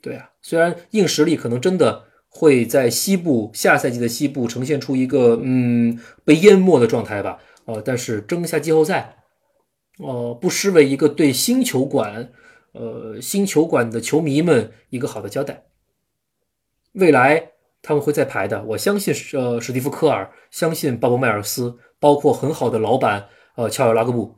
[0.00, 9.16] 对啊，虽然硬实力可能真的会在西部下赛季的西部呈现出一个嗯被淹没的状态吧，呃，但是争一下季后赛，
[9.98, 12.30] 呃，不失为一个对新球馆，
[12.72, 15.64] 呃，新球馆的球迷们一个好的交代。
[16.92, 24.36] 未来他们会再排的，我相信呃史蒂夫科尔，相信鲍勃迈尔斯，包括很好的老板呃乔尔拉格布，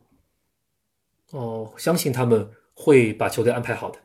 [1.31, 3.99] 哦，相信他们会把球队安排好的。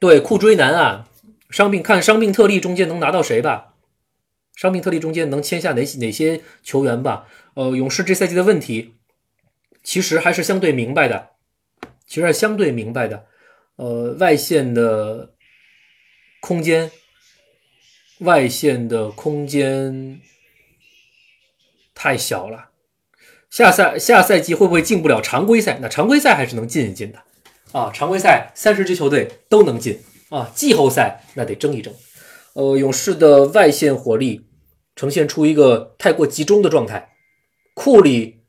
[0.00, 1.08] 对库追难啊，
[1.50, 3.74] 伤病看伤病特例中间能拿到谁吧？
[4.56, 7.26] 伤病特例中间能签下哪哪些球员吧？
[7.54, 8.94] 呃，勇士这赛季的问题
[9.82, 11.32] 其实还是相对明白的，
[12.06, 13.26] 其实是相对明白的。
[13.76, 15.34] 呃，外线的
[16.40, 16.90] 空间，
[18.20, 20.20] 外线的空间
[21.94, 22.70] 太小了。
[23.50, 25.78] 下赛下赛季会不会进不了常规赛？
[25.82, 27.22] 那常规赛还是能进一进的。
[27.72, 31.94] 啊，常规赛三十支球队都能进啊，季后赛那得争一争。
[32.54, 34.46] 呃，勇士的外线火力
[34.96, 37.10] 呈现出一个太过集中的状态，
[37.74, 38.42] 库里、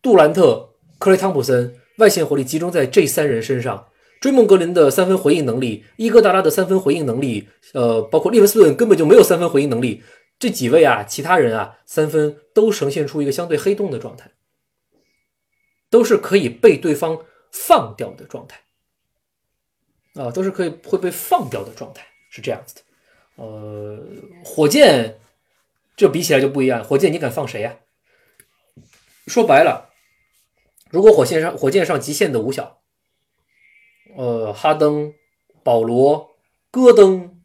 [0.00, 3.88] 杜兰特、克雷汤普森外线火力集中在这三人身上。
[4.22, 10.02] 追梦格林的三分回应能力，伊戈达拉的三分回应能力，呃，包括利文斯顿根本就没有三分回应能力。
[10.38, 14.30] 这几位啊，其他人啊，三分都呈现出一个相对黑洞的状态，
[15.90, 17.18] 都是可以被对方。
[17.54, 18.61] 放掉的状态
[20.14, 22.80] 啊，都是可以会被放掉的状态，是这样子的。
[23.36, 23.98] 呃，
[24.44, 25.18] 火箭
[25.96, 27.76] 这比起来就不一样，火箭你敢放谁呀？
[29.26, 29.90] 说白了，
[30.90, 32.80] 如果火箭上火箭上极限的五小，
[34.16, 35.14] 呃，哈登、
[35.62, 36.36] 保罗、
[36.70, 37.40] 戈登、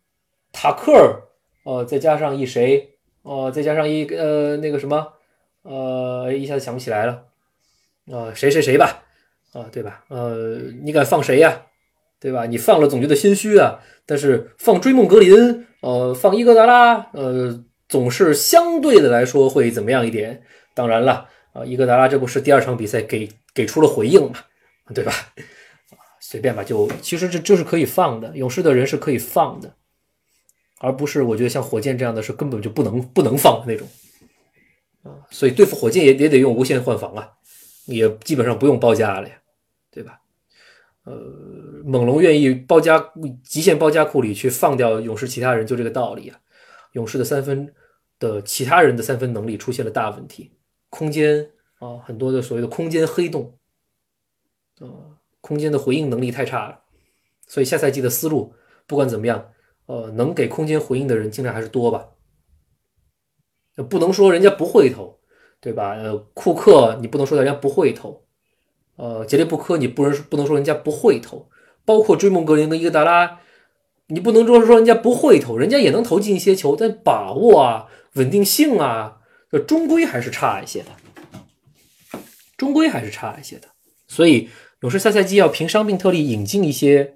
[0.52, 1.22] 塔克尔，
[1.64, 5.14] 呃，再加上一谁，呃，再加上一呃那个什么，
[5.62, 7.28] 呃，一下子想不起来了，
[8.12, 9.06] 啊，谁谁谁吧，
[9.54, 10.04] 啊，对吧？
[10.10, 11.67] 呃，你敢放谁呀？
[12.20, 12.46] 对吧？
[12.46, 20.42] 你放了总觉得心虚啊，但是放追梦格林，呃，放伊戈达拉，呃，总是相对的来说会怎么样一点？
[20.74, 24.40] 当然了，啊，伊戈达拉这不是第二场比赛给给出了回应嘛，
[24.94, 25.14] 对吧？
[26.20, 29.74] 随便吧，就其实这这是可以放的，勇士的人是可以放的，
[30.80, 33.88] 而不是我觉得像火箭这样的是根本就不能不能放的那种
[35.04, 35.24] 啊。
[35.30, 37.30] 所以对付火箭也也得用无限换防啊，
[37.86, 39.36] 也基本上不用包夹了呀，
[39.92, 40.20] 对吧？
[41.08, 41.14] 呃，
[41.86, 46.38] 猛龙愿意包夹极限包夹库里去放掉勇士其他人，就这个道理啊。
[46.92, 47.74] 勇士的三分
[48.20, 50.52] 的其他人的三分能力出现了大问题，
[50.90, 53.58] 空间啊，很多的所谓的空间黑洞
[54.80, 55.16] 啊。
[55.40, 56.82] 空间的回应能力太差了，
[57.48, 58.54] 所以下赛季的思路
[58.86, 59.54] 不管怎么样，
[59.86, 62.10] 呃，能给空间回应的人尽量还是多吧。
[63.90, 65.22] 不能说人家不会投，
[65.62, 65.92] 对吧？
[65.92, 68.27] 呃，库克你不能说人家不会投，
[68.98, 71.50] 呃，杰列布科你不能不能说人家不会投，
[71.86, 73.40] 包括追梦格林跟伊戈达拉，
[74.08, 79.22] 你不能说说人家不会投，人家也能投进一些球，但把握啊、稳定性啊，
[79.66, 82.20] 终归还是差一些的，
[82.58, 83.70] 终归还是差一些的，
[84.06, 84.50] 所以。
[84.82, 87.16] 勇士下赛季要凭伤病特例引进一些，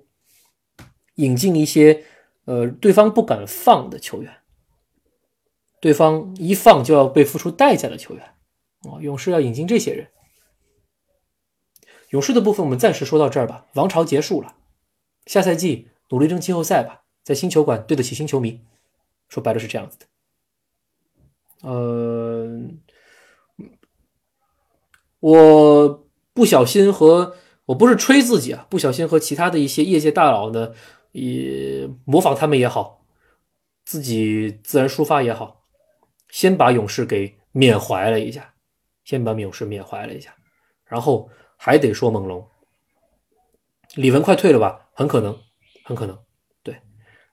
[1.17, 2.05] 引进一些，
[2.45, 4.33] 呃，对方不敢放的球员，
[5.79, 8.23] 对方一放就要被付出代价的球员，
[8.89, 10.07] 啊，勇士要引进这些人。
[12.11, 14.55] 勇士的部分我们暂时说到这儿吧，王朝结束了，
[15.25, 18.61] 下赛季努力争季后赛吧，在新球馆对得起新球迷，
[19.27, 20.05] 说白了是这样子的。
[21.67, 22.69] 呃，
[25.19, 27.35] 我不小心和。
[27.65, 30.73] 我不是吹自己啊，不小心和其他的一些业界大佬呢，
[31.13, 33.05] 也模仿他们也好，
[33.85, 35.63] 自己自然抒发也好，
[36.27, 38.55] 先把勇士给缅怀了一下，
[39.05, 40.35] 先把勇士缅怀了一下，
[40.83, 41.29] 然后
[41.63, 42.43] 还得说猛龙，
[43.93, 44.89] 李文快退了吧？
[44.93, 45.37] 很可能，
[45.83, 46.17] 很可能，
[46.63, 46.75] 对。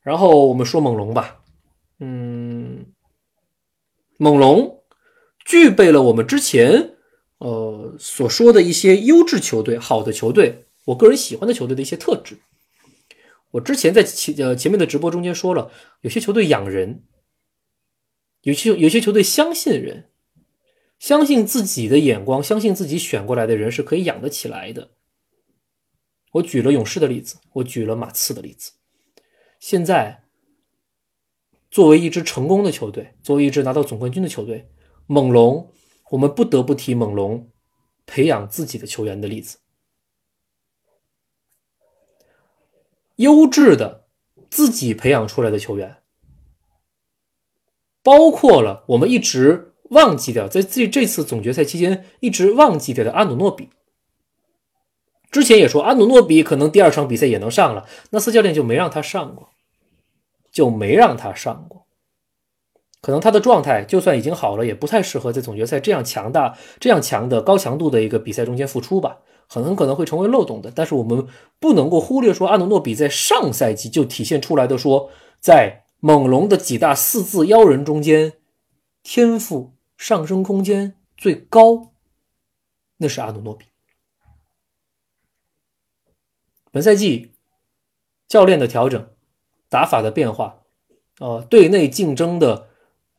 [0.03, 1.41] 然后我们说猛龙吧，
[1.99, 2.93] 嗯，
[4.19, 4.85] 猛龙
[5.47, 6.97] 具备了我们之前。
[7.39, 12.37] 呃，所说的一些优质球队、好的球队，我个人喜欢的球队的一些特质，
[13.53, 17.05] 我之前在前呃前面的直播中间说了，有些球队养人，
[18.43, 20.11] 有些有些球队相信人，
[20.99, 24.91] 相信自己的眼光，相信自己选过来的人是可以养得起来的。
[26.33, 28.73] 我举了勇士的例子，我举了马刺的例子。
[29.61, 30.25] 现在，
[31.71, 34.71] 作为一支成功的球队，作为一支拿到总冠军的球队，
[35.07, 35.73] 猛龙。
[36.11, 37.51] 我们不得不提猛龙
[38.07, 39.59] 培养自己的球员的例子，
[43.17, 44.09] 优质的
[44.49, 46.03] 自己培养出来的球员，
[48.03, 53.71] 包括了我们一直忘记掉，在这这次总决赛期间一直忘记掉的阿努诺比。
[55.31, 59.51] 之前也说阿努诺比可能第二场比赛也能上了，那斯教练就没让他上过，
[60.51, 61.87] 就没让他上过。
[63.01, 70.73] 可能他的状态就算已经好了，也不太适合在总决赛这样强大、这样强的高强度的一个比赛中间复出吧，很很可能会成为漏洞的。
[70.75, 71.27] 但是我们
[71.61, 78.33] 不能够忽略说，阿努诺比在上赛季就体现出来的说，在猛龙的几大四字妖人中间，
[79.03, 81.93] 天赋上升空间最高，
[82.97, 83.67] 那是阿努诺比。
[86.71, 87.33] 本赛季
[88.27, 89.11] 教练的调整、
[89.69, 90.63] 打法的变化，
[91.19, 92.67] 呃，队内竞争的。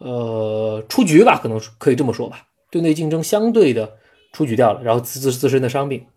[0.02, 2.48] 呃，出局吧，可能可以这么说吧。
[2.72, 3.98] 队内竞争相对的
[4.32, 6.08] 出局掉了，然后自自自身的伤病，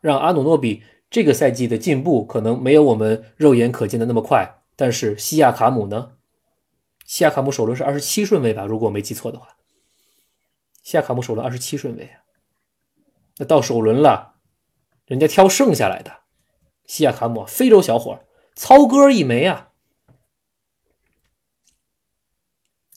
[0.00, 4.62] 让阿努诺比这个赛季的进步可能没有我们肉眼可见的那么快。
[4.76, 6.12] 但是西亚卡姆呢？
[7.04, 8.64] 西亚卡姆首轮是二十七顺位吧？
[8.64, 9.53] 如果我没记错的话，
[10.84, 12.22] 西亚卡姆首轮二十七顺位啊。
[13.38, 14.34] 那到首轮了，
[15.06, 16.18] 人家挑剩下来的
[16.86, 18.20] 西亚卡姆，非洲小伙，
[18.54, 19.70] 操哥一枚啊。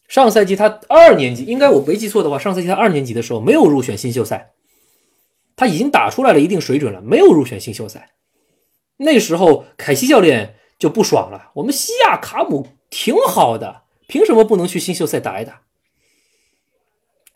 [0.07, 4.53] 上赛季他二年级，应该我没记错的话，上赛季他二年级的时候没有入选新秀赛，
[5.55, 8.11] 他已经打出来了一定水准了，没有入选新秀赛。
[8.97, 15.63] 那时候凯西教练就不爽了，我们西亚卡姆挺好的，凭什么不能去新秀赛打一打？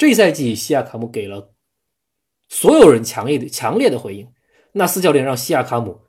[0.02, 1.54] 这赛季西亚卡姆给了
[2.49, 4.34] 所有人强烈的强烈的回应，
[4.72, 6.02] 纳斯教练让西亚卡姆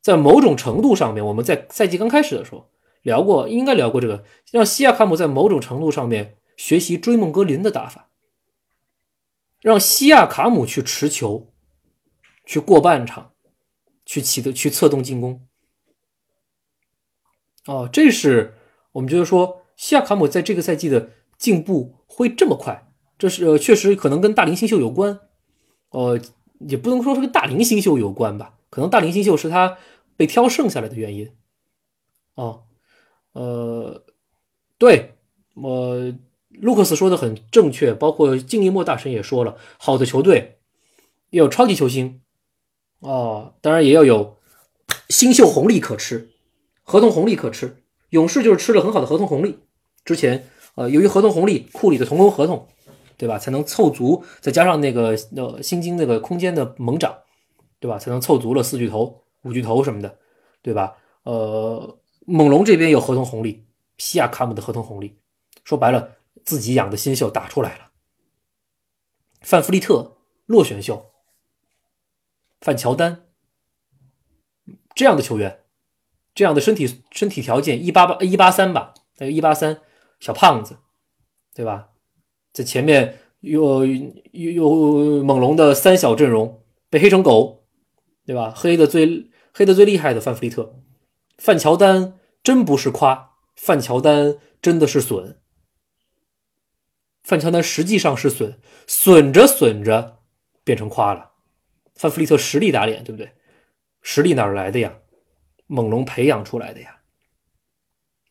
[0.00, 2.70] 在某种程度上面，我们在赛季刚开始的时候。
[3.02, 8.08] 聊过，应该聊过这个，让西亚卡姆在某种程度上面学习追梦格林的打法，
[9.60, 11.52] 让西亚卡姆去持球，
[12.46, 13.34] 去过半场，
[14.06, 15.46] 去起的去策动进攻。
[17.66, 18.54] 哦，这是
[18.92, 22.87] 我们觉得说西亚卡姆在这个赛季的进步会这么快，
[23.18, 25.18] 这是呃确实可能跟大龄新秀有关，
[25.90, 26.20] 呃
[26.60, 29.78] 也不能说是跟大龄新秀有关吧，可能大龄新秀是他
[30.16, 31.30] 被挑剩下来的原因。
[32.34, 32.62] 哦，
[33.32, 34.04] 呃，
[34.78, 35.16] 对
[35.54, 36.14] 我
[36.50, 40.58] 卢克斯说的很正确，包括静一莫大神也说了，好的球队
[41.30, 42.20] 要有超级球星，
[43.00, 44.36] 哦，当然也要有
[45.08, 46.30] 新秀红利可吃，
[46.82, 47.82] 合同红利可吃。
[48.10, 49.58] 勇士就是吃了很好的合同红利，
[50.04, 52.68] 之前呃，由于合同红利，库里的同工合同，
[53.18, 53.38] 对吧？
[53.38, 57.18] 才能凑足，再加上那个呃薪金那个空间的猛涨，
[57.80, 57.98] 对吧？
[57.98, 60.18] 才能凑足了四巨头、五巨头什么的，
[60.62, 60.96] 对吧？
[61.24, 63.66] 呃，猛龙这边有合同红利，
[63.98, 65.18] 西亚卡姆的合同红利，
[65.64, 67.90] 说白了，自己养的新秀打出来了，
[69.42, 70.16] 范弗利特
[70.46, 71.10] 落选秀，
[72.60, 73.26] 范乔丹
[74.94, 75.64] 这样的球员。
[76.34, 79.80] 这样的身体身体条件一八八一八三吧，那个一八三
[80.20, 80.78] 小胖子，
[81.52, 81.88] 对吧？
[82.58, 87.68] 在前面有有有猛龙的三小阵容被黑成狗，
[88.26, 88.52] 对吧？
[88.56, 90.74] 黑的最黑的最厉害的范弗利特，
[91.36, 95.38] 范乔丹真不是夸，范乔丹真的是损，
[97.22, 100.18] 范乔丹实际上是损，损着损着
[100.64, 101.30] 变成夸了。
[101.94, 103.30] 范弗利特实力打脸，对不对？
[104.02, 104.98] 实力哪来的呀？
[105.68, 107.02] 猛龙培养出来的呀，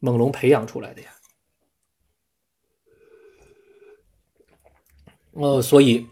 [0.01, 1.11] 猛龙培养出来的呀，
[5.37, 6.07] 呃，所以，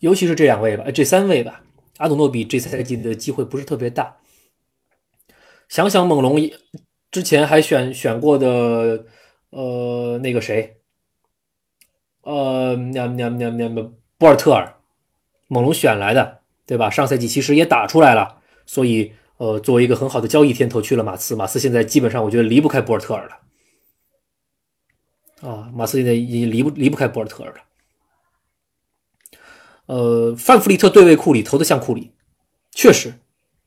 [0.00, 1.62] 尤其是这两位吧，这三位吧，
[1.96, 4.18] 阿努诺比这赛季的机会不是特别大。
[5.68, 6.38] 想想猛龙
[7.10, 9.06] 之前还选选过的，
[9.50, 10.76] 呃，那个谁，
[12.22, 14.76] 呃，那那那那那博尔特尔，
[15.48, 16.90] 猛龙选来的，对吧？
[16.90, 19.12] 上赛季其实也打出来了，所以。
[19.36, 23.40] 呃，作为一个很好的交易天头去了马刺，马刺现在基本上我觉得离不开博尔特尔了。
[25.50, 27.56] 啊，马刺现在已经离不离不开博尔特尔了。
[29.86, 32.10] 呃，范弗利特对位库里投的像库里，
[32.72, 33.14] 确实，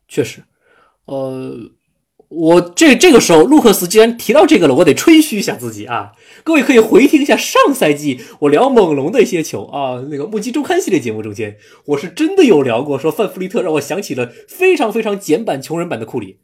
[0.07, 0.43] 确实，
[1.05, 1.71] 呃。
[2.29, 6.11] 我这这个时候，卢克斯既然提到这个了，我得吹嘘一下自己啊！
[6.43, 11.55] 各位可以回听一下上赛季我聊猛龙的一些球啊，那个《目击周刊》系列节目中间，
[11.85, 16.39] 我是真的有聊过，说范弗利特让我想起了非常非常简版穷人版的库里，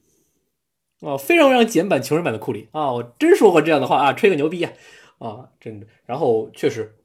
[1.01, 2.93] 啊，非常非常简版穷人版的库里啊！
[2.93, 4.71] 我真说过这样的话啊，吹个牛逼啊，
[5.19, 5.88] 啊，真的。
[6.05, 6.95] 然后确实，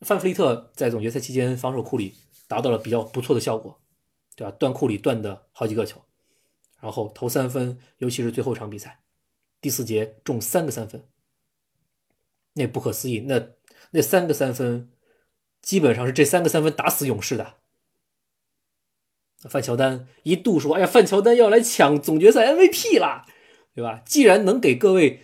[0.00, 2.14] 范弗利特在总决赛期间防守库里
[2.48, 3.80] 达到了比较不错的效果，
[4.34, 4.50] 对吧？
[4.58, 6.02] 断库里断的好几个球。
[6.80, 9.02] 然后投三分，尤其是最后一场比赛，
[9.60, 11.06] 第四节中三个三分，
[12.54, 13.20] 那不可思议。
[13.20, 13.50] 那
[13.90, 14.90] 那三个三分，
[15.60, 17.56] 基本上是这三个三分打死勇士的。
[19.48, 23.26] 范乔丹一度说：“哎呀，范乔丹要来抢总决赛 MVP 啦，
[23.74, 25.22] 对吧？”既然能给各位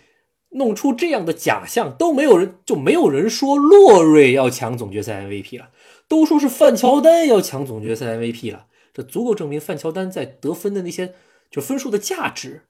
[0.49, 5.69] 弄出这样的假象，都没有人就没有人说洛瑞要抢总决赛 MVP 了，
[6.07, 8.67] 都说是范乔丹要抢总决赛 MVP 了。
[8.93, 11.15] 这足够证明范乔丹在得分的那些。
[11.49, 12.63] 就分数的价值，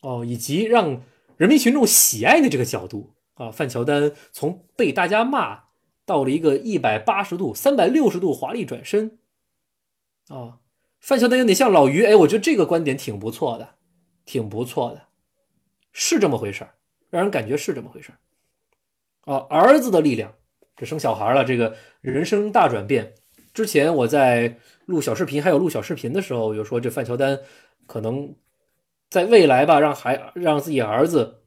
[0.00, 1.02] 哦，以及让
[1.36, 5.64] 人民群众喜爱的这个角度啊，范乔丹从被大家骂
[6.04, 9.18] 到了一个一百八十度、三百六十度华丽转身，
[10.28, 10.60] 啊，
[11.00, 13.74] 范乔丹有点像老于，哎，我觉得这个观点挺不错的，
[14.24, 15.05] 挺不错的，
[15.98, 16.74] 是这么回事儿，
[17.08, 20.34] 让人感觉是这么回事儿，啊，儿子的力量，
[20.76, 23.14] 这生小孩了，这个人生大转变。
[23.54, 27.40] 之前我在录小视频，还有录小视频的时候，有说这范乔丹
[27.86, 28.36] 可能
[29.08, 31.44] 在未来吧，让孩让自己儿子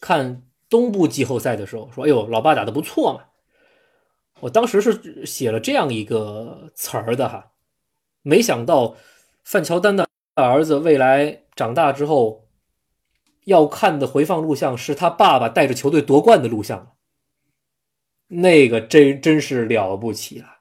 [0.00, 3.24] 看东部季后赛的时候，说：“哎呦，老爸打的不错嘛。”
[4.40, 7.52] 我当时是写了这样一个词儿的哈，
[8.22, 8.96] 没想到
[9.44, 12.48] 范乔丹的儿子未来长大之后
[13.44, 16.96] 要看的回放录像是他爸爸带着球队夺冠的录像，
[18.28, 20.60] 那个真真是了不起了。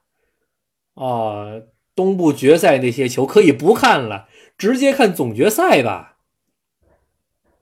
[0.95, 1.61] 啊，
[1.95, 4.27] 东部决赛那些球可以不看了，
[4.57, 6.17] 直接看总决赛吧。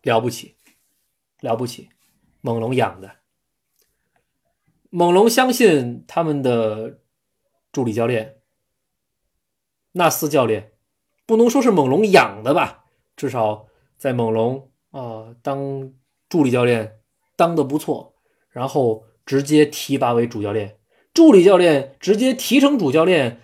[0.04, 0.56] 了不起，
[1.42, 1.90] 了不起，
[2.42, 3.18] 猛龙养的。
[4.90, 7.02] 猛龙相信他们的
[7.74, 8.38] 助理教练
[9.92, 10.72] 纳斯教练，
[11.26, 12.86] 不能说是猛龙养的吧，
[13.18, 15.94] 至少在猛龙啊当
[16.28, 17.00] 助理教练
[17.36, 18.16] 当的不错，
[18.50, 20.78] 然后直接提拔为主教练。
[21.14, 23.40] 助理教练直接提成主教练，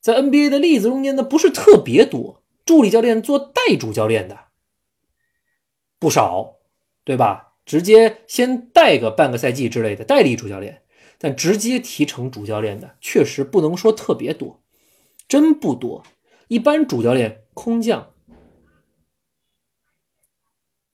[0.00, 4.38] 在 NBA 的例子中间呢不是特别多，助理教练做代主教练的
[5.98, 6.56] 不少，
[7.04, 7.54] 对吧？
[7.64, 10.82] 直接先带个半个赛季之类的代理主教练，
[11.18, 14.60] 但直接提成主教练的确实不能说特别多，
[15.28, 16.02] 真不多。
[16.48, 18.14] 一般主教练空降，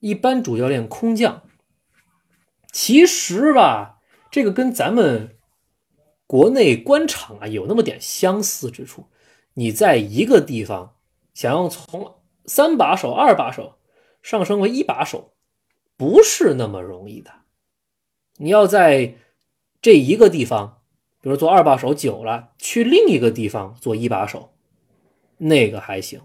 [0.01, 1.43] 一般主教练空降。
[2.73, 5.39] 其实吧，这个跟咱们
[6.27, 9.09] 国内官场啊有那么点相似之处。
[9.55, 10.97] 你在一个地方
[11.35, 13.79] 想要从三把手、二把手
[14.23, 15.35] 上升为一把手，
[15.97, 17.33] 不是那么容易的。
[18.37, 19.17] 你要在
[19.83, 20.83] 这一个地方，
[21.21, 24.55] 比如做二把手久了，去另一个地方做一把手，
[25.39, 26.23] 那个还行，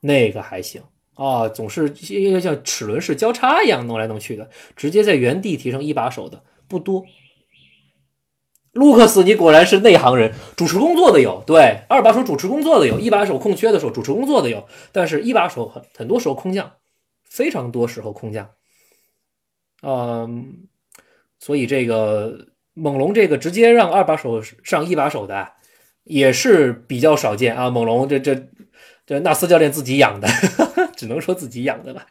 [0.00, 0.84] 那个还行
[1.16, 7.04] 啊，总是一个像齿轮式交叉一样弄来弄去的，直接在原地提升一把手的不多。
[8.72, 16.74] 卢克斯，你果然是内行人，主持工作的有，对，二把手主持工作的有，一把手空缺的时候主持工作的有，但是一把手很很多时候空降，
[17.24, 18.50] 非常多时候空降。
[19.82, 20.68] 嗯，
[21.38, 25.52] 所以这个猛龙这个直接让二把手上一把手的
[26.04, 27.70] 也是比较少见啊。
[27.70, 28.34] 猛龙这这
[29.06, 30.28] 这纳斯教练自己养的，
[30.94, 32.06] 只能说自己养的吧。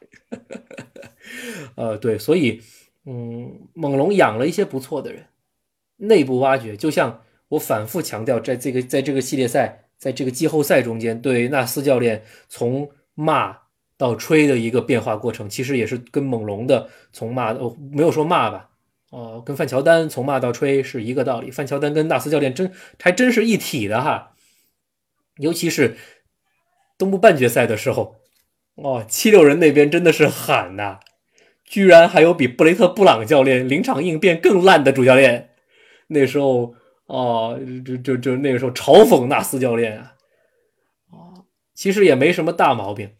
[1.76, 2.62] 呃，对，所以
[3.06, 5.26] 嗯，猛龙养了一些不错的人，
[5.98, 13.66] 内部挖掘，就像我反复强调，在这个在这个系列赛，在这个季后赛中间，对纳斯教练从骂。
[13.98, 18.72] 到吹的一个变化过程，其实也是跟猛龙的从骂哦没有说骂吧，
[19.10, 21.50] 哦跟范乔丹从骂到吹是一个道理。
[21.50, 24.34] 范乔丹跟纳斯教练真还真是一体的哈，
[25.38, 25.96] 尤其是
[26.98, 28.16] 东部半决赛的时候，
[28.76, 31.00] 哦七六人那边真的是喊呐，
[31.64, 35.50] 居然还有比布雷特布朗教练临场应变更烂的主教练，
[36.08, 36.76] 那时候
[37.08, 40.14] 哦就就就那个时候嘲讽纳斯教练啊，
[41.12, 43.12] 哦其实也没什么大毛病。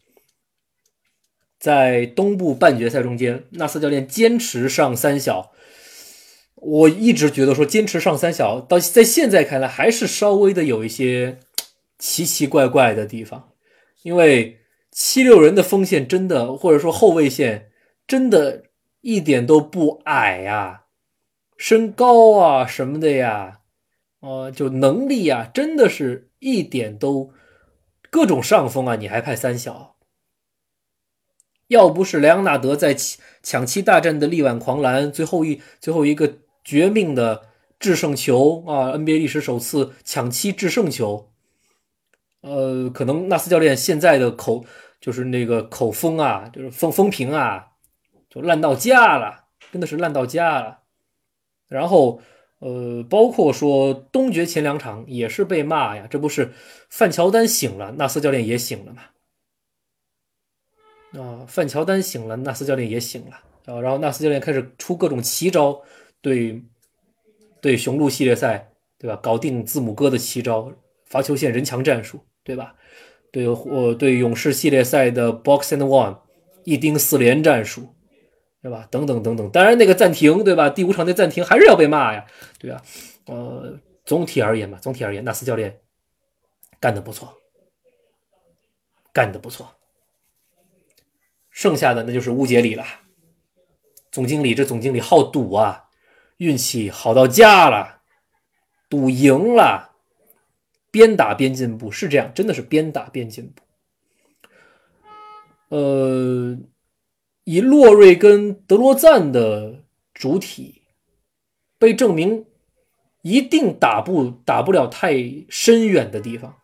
[1.58, 5.52] 在东部半决赛中间，纳斯教练坚持上三小，
[6.54, 11.38] 我一直觉得说坚持上三小，到在现在看来还是稍微的有一些
[11.98, 13.48] 奇奇怪怪的地方，
[14.06, 14.60] 因为
[14.92, 17.72] 七六人的锋线真的或者说后卫线
[18.06, 18.66] 真的
[19.00, 20.84] 一点都不矮呀，
[21.56, 23.62] 身高啊什么的呀，
[24.20, 27.32] 呃，就能力啊，真的是一点都
[28.08, 29.96] 各种上风啊，你还派三小？
[31.66, 32.96] 要不是莱昂纳德在
[33.42, 37.48] 抢七大战的力挽狂澜，最后一最后一个绝命的
[37.80, 41.32] 制胜球啊，NBA 历史首次抢七制胜球，
[42.46, 44.64] 呃，可能纳斯教练现在的口
[45.00, 47.72] 就是那个口风啊，就是风风评啊，
[48.30, 50.78] 就烂到家了，真的是烂到家了。
[51.68, 52.20] 然后，
[52.60, 56.52] 呃，包括说东决前两场也是被骂呀，这不是
[56.88, 59.02] 范乔丹醒了，纳斯教练也醒了嘛。
[61.20, 63.80] 啊，范乔丹醒了，纳斯教练也醒了啊。
[63.80, 65.82] 然后纳斯教练开始出各种奇招，
[66.20, 66.62] 对
[67.60, 69.16] 对雄鹿系列赛，对吧？
[69.16, 70.72] 搞定字母哥的奇招，
[71.06, 72.76] 罚球线人墙战术，对吧？
[73.32, 76.16] 对，我对勇士系列赛的 box and one
[76.62, 77.92] 一丁四连战术，
[78.62, 78.86] 对吧？
[78.88, 79.50] 等等等等。
[79.50, 80.70] 当然那个暂停，对吧？
[80.70, 82.24] 第五场那暂停还是要被骂呀，
[82.60, 82.80] 对吧？
[83.26, 85.80] 呃，总体而言嘛，总体而言，纳斯教练
[86.78, 87.34] 干得不错，
[89.12, 89.72] 干得不错。
[91.50, 92.84] 剩下的那就是乌杰里了，
[94.12, 95.88] 总经理这总经理好赌啊，
[96.36, 98.02] 运气好到家了，
[98.88, 99.85] 赌赢了，
[100.96, 103.62] 边打边进步，是这样，真的是边打边进步。
[105.68, 106.56] 呃，
[107.44, 109.84] 以洛瑞跟德罗赞的
[110.14, 110.82] 主体
[111.78, 112.46] 被证明
[113.20, 115.12] 一定打不打不了太
[115.50, 116.56] 深远的地方，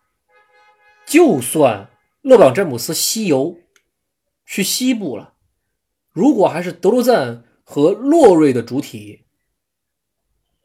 [1.05, 1.91] 就算
[2.23, 3.59] 勒布朗詹姆斯西游。
[4.45, 5.35] 去西部了。
[6.11, 9.25] 如果还是德罗赞和洛瑞的主体，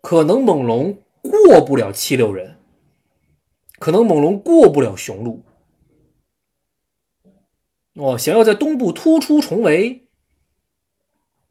[0.01, 2.56] 可能猛龙过不了七六人，
[3.79, 5.43] 可能猛龙过不了雄鹿。
[7.93, 10.07] 哦，想要在东部突出重围，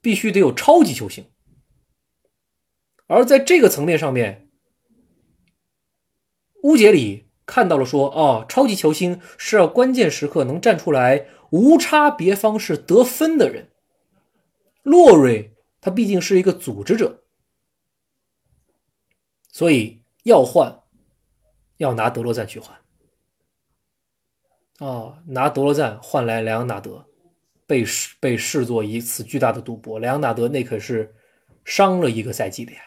[0.00, 1.30] 必须得有超级球星。
[3.06, 4.48] 而在这个层面上面，
[6.62, 13.70] 乌杰里看到了说：“哦，超级球星是要关键时刻能站出来。”无差别方式得分的人，
[14.82, 17.22] 洛瑞他毕竟是一个组织者，
[19.52, 20.82] 所以要换，
[21.76, 22.76] 要拿德罗赞去换。
[24.78, 27.06] 哦，拿德罗赞换来莱昂纳德，
[27.66, 29.98] 被视被视作一次巨大的赌博。
[29.98, 31.14] 莱昂纳德那可是
[31.64, 32.80] 伤了一个赛季的呀，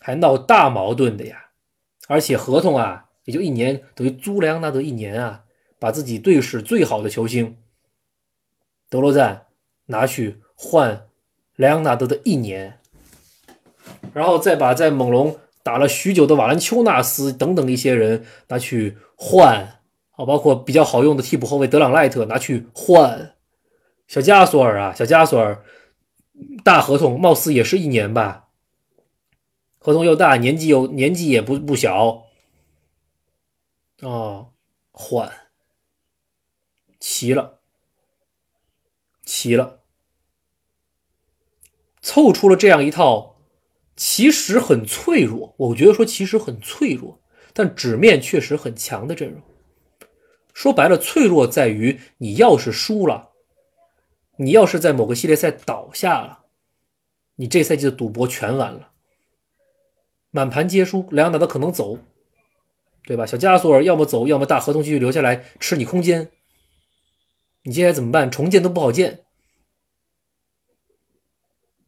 [0.00, 1.50] 还闹大矛盾的呀，
[2.08, 5.44] 而且合同啊也就一年，等于租莱昂纳德一年啊。
[5.80, 7.56] 把自己队史最好的球星
[8.88, 9.46] 德罗赞
[9.86, 11.06] 拿去换
[11.54, 12.80] 莱昂纳德的一年，
[14.12, 19.80] 然后再把在猛龙打了许久的瓦兰丘纳斯等等一些人拿去换，
[20.12, 23.36] 啊，包括比较好用的替补后卫德朗赖特拿去换，
[24.06, 25.64] 小加索尔啊，小加索尔，
[26.64, 28.48] 大合同，貌似也是一年吧，
[29.78, 32.24] 合同又大，年纪又年纪也不不小。
[34.00, 34.52] 哦，
[34.92, 35.30] 换，
[37.00, 37.58] 齐了，
[39.24, 39.80] 齐了，
[42.00, 43.37] 凑出了这样一套，
[43.98, 45.54] 其实很脆弱。
[45.58, 47.20] 我觉得说其实很脆弱，
[47.52, 49.42] 但纸面确实很强的阵容。
[50.54, 53.32] 说白了，脆弱在于你要是输了。
[54.36, 56.44] 你要是在某个系列赛倒下了，
[57.34, 58.92] 你这赛季的赌博全完了，
[60.30, 61.08] 满盘皆输。
[61.10, 61.98] 莱昂纳德可能走，
[63.02, 63.26] 对吧？
[63.26, 66.30] 小加索尔要么走，要么大合同继续留下来吃你空间。
[67.62, 68.30] 你接下来怎么办？
[68.30, 69.24] 重建都不好建。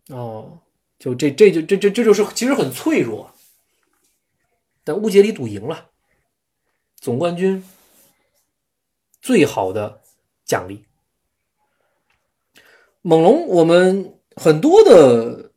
[0.08, 0.59] 哦，
[1.01, 3.32] 就这这就这这这就是其实很脆弱。
[4.84, 5.86] 但乌杰里赌赢了，
[6.96, 7.64] 总冠军
[9.22, 10.03] 最好的
[10.44, 10.84] 奖励。
[13.01, 15.53] 猛龙，我们很多的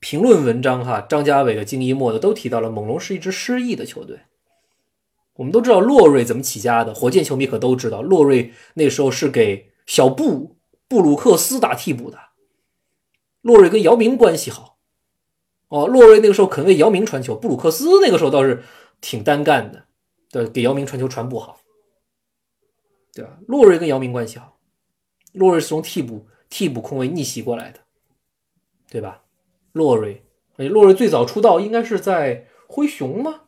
[0.00, 4.20] 评论文章哈，张家伟的、金一墨的都提到了，猛龙是一支失意的球队。
[5.32, 12.27] 我们都知道洛瑞怎么起家的，火箭球迷可都知道，洛瑞那时候是给小布布鲁克斯打替补的。
[13.48, 14.76] 洛瑞跟姚明关系好，
[15.68, 18.62] 哦，洛瑞那个时候肯为姚明传球，布鲁克斯那个时候倒是
[19.00, 19.84] 挺单干的，
[20.30, 21.58] 对，给姚明传球传不好，
[23.14, 23.38] 对吧？
[23.46, 24.58] 洛瑞跟姚明关系好，
[25.32, 26.26] 洛瑞是从替补。
[26.50, 27.80] 替补空位逆袭过来的，
[28.88, 29.20] 对吧？
[29.72, 30.24] 洛瑞，
[30.56, 33.42] 洛瑞最早出道应该是在灰熊吗？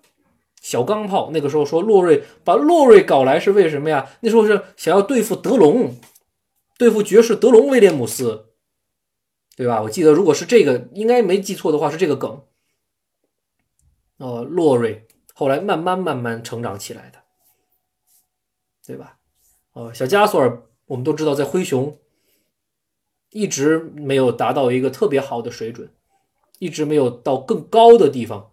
[0.60, 4.10] 小钢炮那个时候说洛瑞把洛瑞搞来是为什么呀？
[4.20, 5.96] 那时候是想要对付德隆，
[6.76, 8.49] 对付爵士德隆威廉姆斯，
[9.60, 9.82] 对吧？
[9.82, 12.46] 我记得如果是这个，应该没记错的话是这个梗。
[14.16, 17.18] 呃，洛瑞后来慢慢慢慢成长起来的，
[18.86, 19.18] 对吧？
[19.74, 21.98] 呃，小加索尔我们都知道在灰熊。
[23.28, 25.92] 一直没有达到一个特别好的水准，
[26.58, 28.52] 一直没有到更高的地方，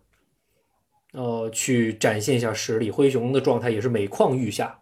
[1.14, 2.92] 呃，去展现一下实力。
[2.92, 4.82] 灰熊的状态也是每况愈下。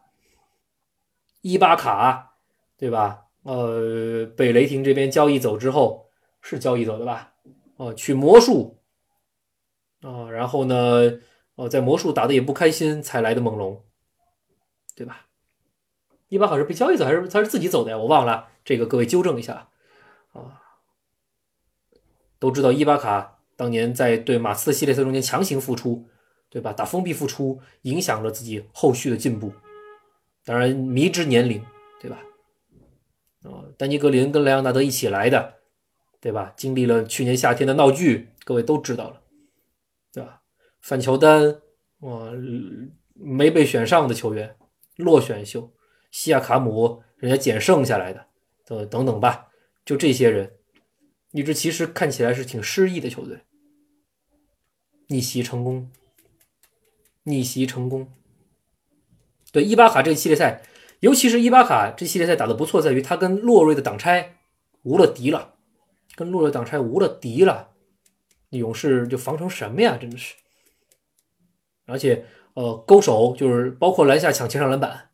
[1.41, 2.37] 伊巴卡，
[2.77, 3.27] 对吧？
[3.43, 6.04] 呃，被雷霆这边交易走之后，
[6.47, 7.33] 是交易走的吧？
[7.77, 8.77] 哦，去魔术，
[10.01, 11.19] 啊，然后呢，
[11.55, 13.83] 哦，在魔术打的也不开心，才来的猛龙，
[14.95, 15.25] 对吧？
[16.27, 17.97] 伊巴卡是被交易走还是他是自己走的呀？
[17.97, 19.69] 我忘了，这个各位纠正一下。
[20.33, 20.61] 啊，
[22.37, 26.07] 都知道伊巴卡当年在对马刺的系列赛中间强行复出，
[26.49, 26.71] 对吧？
[26.71, 29.51] 打封闭复出，影响了自己后续的进步。
[30.43, 31.65] 当然，迷之年龄，
[31.99, 32.21] 对吧？
[33.41, 35.55] 哦，丹尼格林跟莱昂纳德一起来的，
[36.25, 36.51] 对吧？
[36.57, 39.21] 经历了去年夏天的闹剧，各位都知道了，
[40.11, 40.41] 对吧？
[40.81, 41.61] 范乔丹，
[41.99, 42.31] 哇，
[43.13, 44.57] 没被选上的球员，
[44.95, 45.71] 落选秀，
[46.09, 48.25] 西亚卡姆，人家捡剩下来的，
[48.65, 49.49] 等等等吧。
[49.85, 50.53] 就这些人，
[51.29, 53.41] 一支其实看起来是挺失意的球队，
[55.09, 55.91] 逆袭成功，
[57.21, 58.11] 逆袭成功。
[59.51, 60.63] 对伊巴卡这个系列赛，
[61.01, 64.37] 尤其是伊巴卡这系列赛打的不错，在于他跟洛瑞的挡拆
[64.81, 65.53] 无了敌了，
[66.15, 67.71] 跟洛瑞挡拆无了敌了，
[68.49, 69.97] 勇士就防成什么呀？
[69.97, 70.35] 真的是，
[71.85, 75.11] 而且呃勾手就是包括篮下抢前场篮板，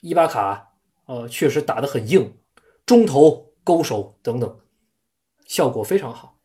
[0.00, 0.74] 伊巴卡
[1.06, 2.36] 呃确实打得很硬，
[2.84, 3.44] 中投。
[3.66, 4.60] 勾手等等，
[5.46, 6.38] 效果非常好。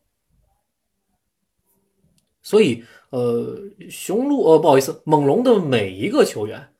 [2.40, 3.60] 所以，呃，
[3.90, 6.72] 雄鹿，呃，不好意思，猛龙的每一个球员，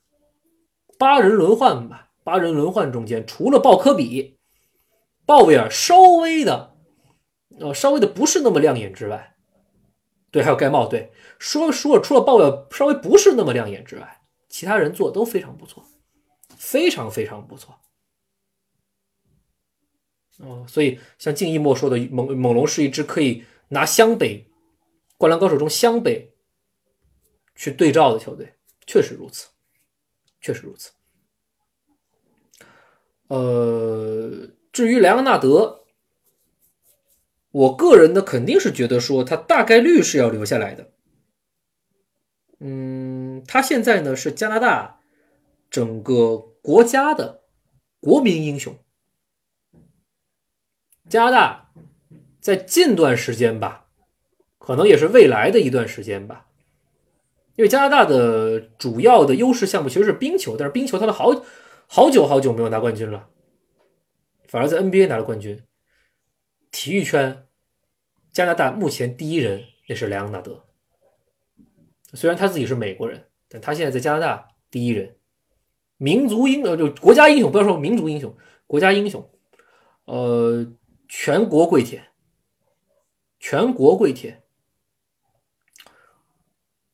[0.98, 4.38] 八人轮换吧，八人轮换中间，除了鲍科比、
[5.26, 6.69] 鲍威尔稍微的，
[7.60, 9.36] 呃，稍微的不是那么亮眼之外，
[10.30, 15.84] 对，还有盖帽，对，说说除了鲍威尔稍微不是那么亮眼之外，其他人做都非常不错，
[16.56, 17.78] 非常非常不错。
[20.38, 24.46] 哦，所以像静一墨说的，猛猛龙是一支可以拿湘北、
[25.18, 26.32] 灌篮高手中湘北
[27.54, 28.54] 去对照的球队，
[28.86, 29.48] 确实如此，
[30.40, 30.92] 确实如此。
[33.28, 35.79] 呃，至于莱昂纳德，
[37.52, 40.90] 我个人呢肯定是觉得说他大概率是要留下来的。
[42.60, 45.00] 嗯，他现在呢是加拿大
[45.70, 47.42] 整个国家的
[48.00, 48.78] 国民英雄。
[51.08, 51.72] 加拿大
[52.40, 53.86] 在近段时间吧，
[54.58, 56.46] 可能也是未来的一段时间吧，
[57.56, 61.44] 因为加拿大的主要的优势项目其实是冰球，但是冰球他的好
[61.88, 63.28] 好久好久没有拿冠军了，
[64.46, 65.60] 反而在 NBA 拿了冠军。
[66.70, 67.46] 体育圈，
[68.32, 70.64] 加拿大目前第一人那是莱昂纳德，
[72.14, 75.16] 虽然他自己是美国人，但他现在在加拿大第一人，
[75.96, 79.30] 民族英呃就国家英雄，不要说民族英雄，国家英雄。
[80.04, 80.66] 呃，
[81.08, 82.08] 全国跪舔，
[83.38, 84.42] 全国跪舔。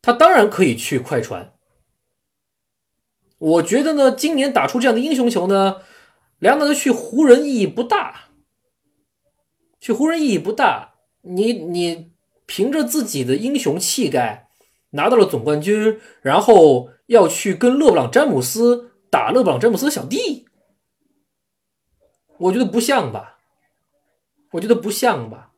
[0.03, 1.55] 他当然可以去快船。
[3.39, 5.83] 我觉得呢，今年打出这样的英雄球呢，
[6.39, 8.26] 莱昂纳德去湖人意义不大，
[9.87, 10.95] 去湖人意义不大。
[11.23, 12.11] 你你
[12.45, 14.49] 凭着自己的英雄气概
[14.91, 20.49] 拿到了总冠军，然后要去跟勒布朗詹姆斯打勒布朗詹姆斯的小弟，
[22.39, 23.39] 我觉得不像吧？
[24.51, 25.53] 我觉得不像吧？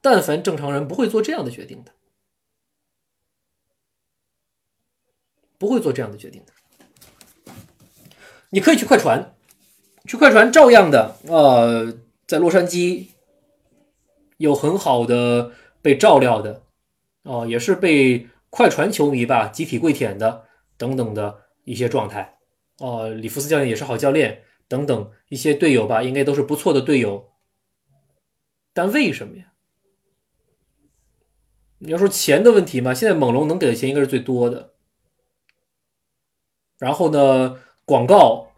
[0.00, 1.92] 但凡正常人不会做这样的决定的。
[5.58, 7.52] 不会做这样的决定的。
[8.48, 9.36] 你可以去快船，
[10.06, 11.96] 去快船照样的，呃，
[12.26, 13.06] 在洛杉矶
[14.40, 16.62] 有很好的被照料的，
[17.24, 20.46] 哦，也是被快船球迷吧集体跪舔的
[20.78, 22.38] 等等的一些状态，
[22.78, 27.32] 哦，里弗斯教练也是好教练等等一些队友吧，应该都是不错的队友。
[28.72, 29.52] 但为什么呀？
[31.80, 34.72] 你要说钱的问题嘛，现在猛龙能给的钱应该是最多的。
[36.78, 38.49] 然后呢，广告，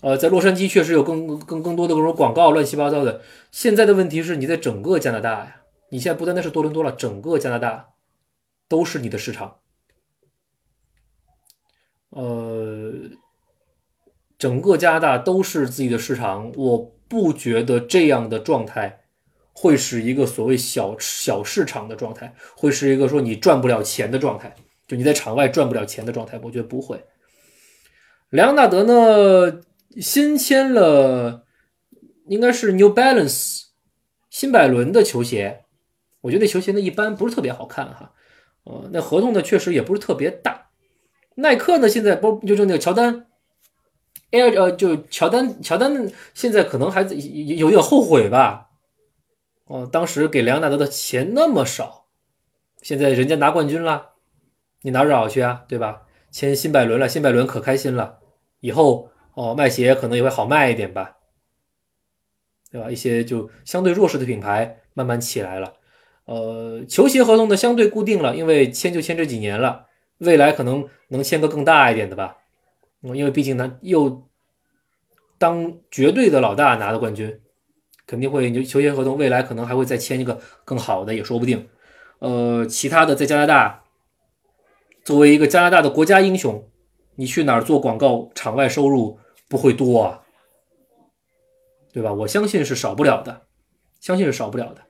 [0.00, 3.20] 呃，在洛杉矶确实有更更更多的各种广告，乱七八糟的。
[3.50, 7.88] 现在的问题是，你在整个加拿大呀，你现在不单单是多伦多了，整个加拿大
[8.68, 9.56] 都是你的市场，
[12.10, 12.92] 呃，
[14.38, 16.52] 整个加拿大都是自己的市场。
[16.54, 16.78] 我
[17.08, 19.00] 不觉得这样的状态
[19.52, 24.54] 会是一个所谓小小市场的状态，会是一个说你赚不了钱的状态，
[24.86, 27.02] 就你在场外赚不了钱的状态，我觉得不会。
[28.30, 29.62] 莱昂纳德呢，
[29.96, 31.44] 新签了，
[32.26, 33.64] 应该是 New Balance
[34.30, 35.64] 新百伦的球鞋。
[36.20, 38.12] 我觉得那球鞋呢一般，不是特别好看哈。
[38.64, 40.68] 呃，那合同呢确实也不是特别大。
[41.36, 43.26] 耐克呢现在不就是那个乔丹
[44.30, 48.70] ，Air 呃就乔丹乔丹现在可能还有点后悔吧。
[49.64, 52.06] 哦，当时给莱昂纳德的钱那么少，
[52.82, 54.14] 现在人家拿冠军了，
[54.82, 55.64] 你哪找去啊？
[55.68, 56.02] 对吧？
[56.30, 58.18] 签新百伦了，新百伦可开心了，
[58.60, 61.18] 以后哦卖鞋可能也会好卖一点吧，
[62.72, 62.90] 对吧？
[62.90, 65.74] 一些就相对弱势的品牌慢慢起来了，
[66.24, 69.86] 呃，球鞋合同呢相对固定了，因为签就签这几年了，
[70.18, 72.38] 未来可能能签个更大一点的吧，
[73.00, 74.28] 因为毕竟呢又
[75.38, 77.40] 当绝对的老大拿的冠军，
[78.08, 81.68] 肯定会球鞋合同未来可能还会再签一个更好的也说不定，
[82.18, 83.84] 呃，其他的在加拿大。
[85.04, 86.68] 作为一个加拿大的国家英雄，
[87.14, 90.22] 你去哪儿做广告，场外收入不会多啊，
[91.92, 92.12] 对吧？
[92.12, 93.46] 我相信是少不了的，
[93.98, 94.82] 相信是少不了的。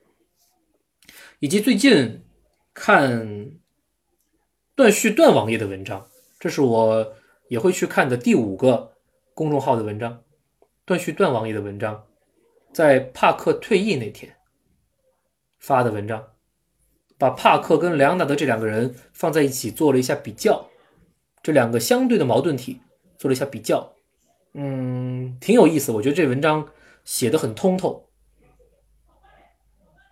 [1.39, 2.25] 以及最近
[2.75, 3.53] 看
[4.75, 7.15] 段旭段网页的文章，这是我
[7.49, 8.93] 也会去看的第五个
[9.35, 10.23] 公众号的文章，
[10.85, 12.07] 段旭段网页的文章，
[12.73, 14.37] 在帕克退役那天
[15.59, 16.33] 发的文章。
[17.17, 20.71] 把帕克跟莱昂纳德这两个人放在一起做了一下比较，
[21.43, 22.81] 这两个相对的矛盾体
[23.17, 23.93] 做了一下比较，
[24.55, 25.93] 嗯，挺有意思。
[25.93, 26.69] 我觉得这文章
[27.05, 28.09] 写的很通透，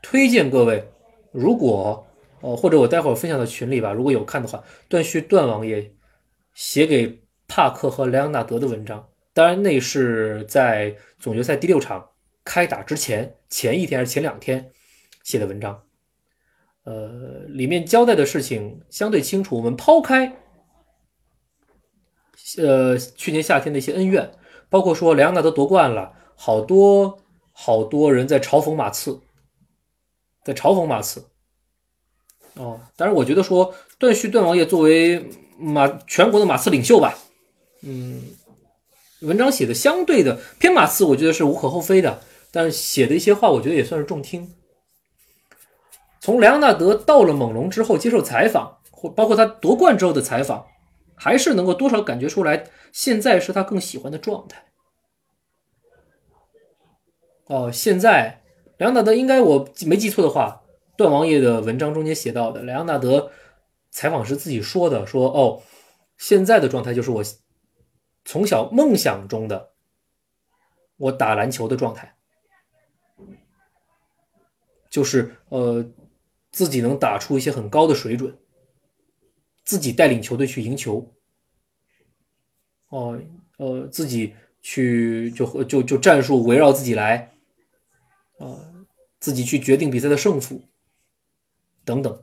[0.02, 0.88] 推荐各位，
[1.32, 2.06] 如果
[2.40, 5.92] 哦，或者我待会儿分享到群里吧，如果有看的话，段旭段网页
[6.54, 12.10] 写给帕克和莱昂纳德的文章，当然那是在总决赛第六场
[12.44, 14.70] 开打之前前一天还是前两天
[15.24, 15.82] 写的文章。
[16.84, 19.56] 呃，里面交代的事情相对清楚。
[19.56, 20.36] 我们抛开，
[22.58, 24.30] 呃，去年夏天的一些恩怨，
[24.70, 27.18] 包括说莱昂纳德夺冠了，好多
[27.52, 29.20] 好多人在嘲讽马刺，
[30.44, 31.24] 在嘲讽马刺。
[32.54, 35.28] 哦，当然，我觉得说段旭段王爷作为
[35.58, 37.18] 马全国的马刺领袖吧，
[37.82, 38.22] 嗯，
[39.20, 42.20] 文章写的相对的偏马刺，我觉得是无可厚非的。
[42.52, 44.54] 但是写的一些话，我觉得也算是中听。
[46.20, 50.64] 从莱昂纳德到了猛龙之后接受采访，或包括他夺冠之后的采访，
[51.16, 54.66] 还是能够多少感觉出来，现在是他更喜欢的状态。
[57.46, 58.42] 哦，现在
[58.78, 60.62] 莱昂纳德应该我没记错的话，
[60.96, 63.32] 段王爷的文章中间写到的，莱昂纳德
[63.90, 65.62] 采访时自己说的，说哦，
[66.16, 67.24] 现在的状态就是我
[68.24, 69.72] 从小梦想中的
[70.96, 72.16] 我打篮球的状态，
[74.90, 75.90] 就是呃。
[76.52, 78.38] 自己能打出一些很高的水准，
[79.66, 81.12] 自己带领球队去赢球，
[82.88, 83.20] 哦，
[83.58, 87.32] 呃，自己去就就就战术围绕自己来，
[88.38, 88.86] 啊，
[89.18, 90.62] 自己去决定比赛的胜负，
[91.84, 92.22] 等等，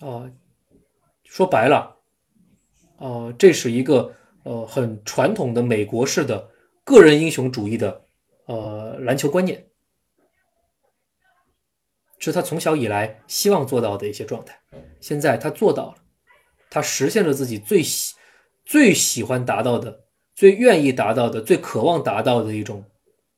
[0.00, 0.30] 啊，
[1.24, 1.96] 说白了，
[2.98, 6.50] 啊，这是一个呃很传统的美国式的
[6.84, 8.04] 个人英雄主义的
[8.44, 9.67] 呃篮球观念，
[12.18, 14.60] 是他从小以来希望做到的一些状态。
[15.00, 15.96] 现在他做到了，
[16.70, 18.14] 他实现了自己最喜
[18.64, 20.04] 最喜欢达到的、
[20.34, 22.84] 最愿意达到的、最渴望达到的一种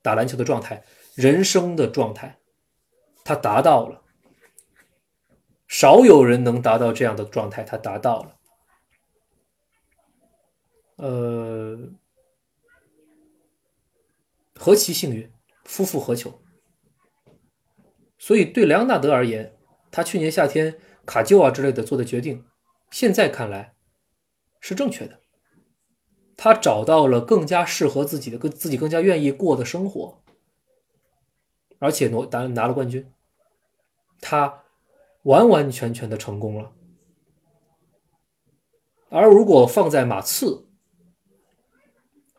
[0.01, 0.83] 打篮球的状态、
[1.15, 2.39] 人生的状态，
[3.23, 4.01] 他达到了。
[5.67, 8.37] 少有人能达到这样的状态，他达到了。
[10.97, 11.77] 呃，
[14.55, 15.31] 何其幸运，
[15.63, 16.41] 夫复何求？
[18.21, 19.57] 所以对莱昂纳德而言，
[19.89, 22.45] 他去年夏天卡旧啊之类的做的决定，
[22.91, 23.73] 现在看来
[24.59, 25.19] 是正确的。
[26.37, 30.21] 他找到了更加适合自己的、更自己更加愿意过的生活，
[31.79, 33.11] 而且拿拿拿了冠军。
[34.21, 34.59] 他。
[35.23, 36.71] 完完全全的成功了，
[39.09, 40.67] 而如果放在马刺，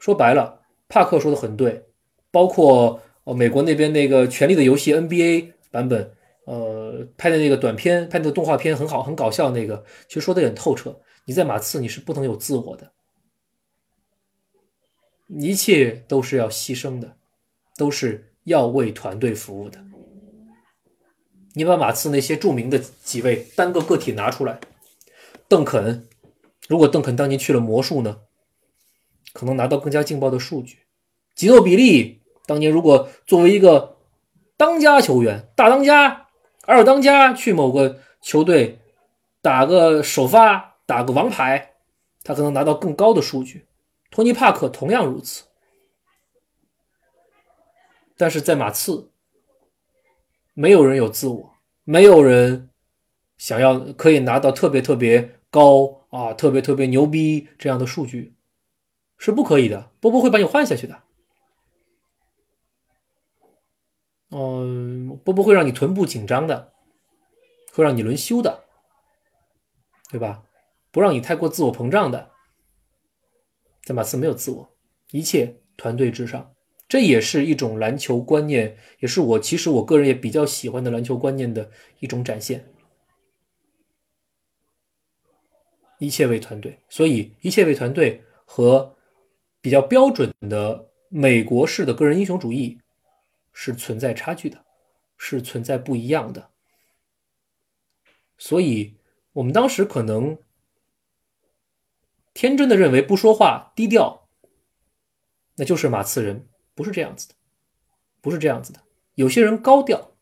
[0.00, 1.86] 说白了，帕克说的很对，
[2.32, 6.12] 包括呃美国那边那个《权力的游戏》NBA 版本，
[6.44, 11.00] 呃拍的那个短片，拍的动画片很好，很搞笑那个，其实说的也很透彻。
[11.24, 12.92] 你在马刺你是不能有自我的，
[15.28, 17.16] 一切都是要牺牲的，
[17.76, 19.82] 都是要为团队服务的。
[21.54, 24.58] 你把马刺那些著名的几位单个个体拿出来，
[25.48, 26.08] 邓肯，
[26.66, 28.22] 如果邓肯当年去了魔术呢，
[29.32, 30.78] 可能拿到更加劲爆的数据。
[31.34, 33.91] 吉诺比利当年如果作为一个
[34.62, 36.28] 当家球员、大当家、
[36.66, 38.78] 二当家去某个球队
[39.40, 41.72] 打个首发、打个王牌，
[42.22, 43.66] 他可能拿到更高的数据。
[44.08, 45.46] 托尼·帕克同样如此，
[48.16, 49.10] 但是在马刺。
[50.54, 52.70] 没有人有自我，没有人
[53.36, 58.36] 想要可以拿到特别特别高啊，特别特别牛逼这样的数据，
[59.18, 59.90] 是不可以的。
[59.98, 61.02] 波波会把你换下去的，
[64.32, 66.72] 嗯，波波会让你臀部紧张的，
[67.72, 68.64] 会让你轮休的，
[70.10, 70.42] 对吧？
[70.90, 72.30] 不让你太过自我膨胀的。
[73.82, 74.76] 在马刺没有自我，
[75.10, 76.54] 一切团队至上。
[76.88, 81.70] 这也是一种篮球观念，也是我其实我个人也比较喜欢的篮球观念的
[82.00, 82.70] 一种展现。
[85.98, 88.94] 一切为团队，所以一切为团队和
[89.60, 92.78] 比较标准的美国式的个人英雄主义
[93.52, 94.64] 是存在差距的，
[95.16, 96.50] 是存在不一样的。
[98.38, 98.96] 所以
[99.34, 100.38] 我们当时可能
[102.34, 104.28] 天真的认为不说话、低调，
[105.56, 106.48] 那就是马刺人。
[106.74, 107.34] 不是这样子的，
[108.22, 108.80] 不是这样子的。
[109.14, 110.16] 有些人高调，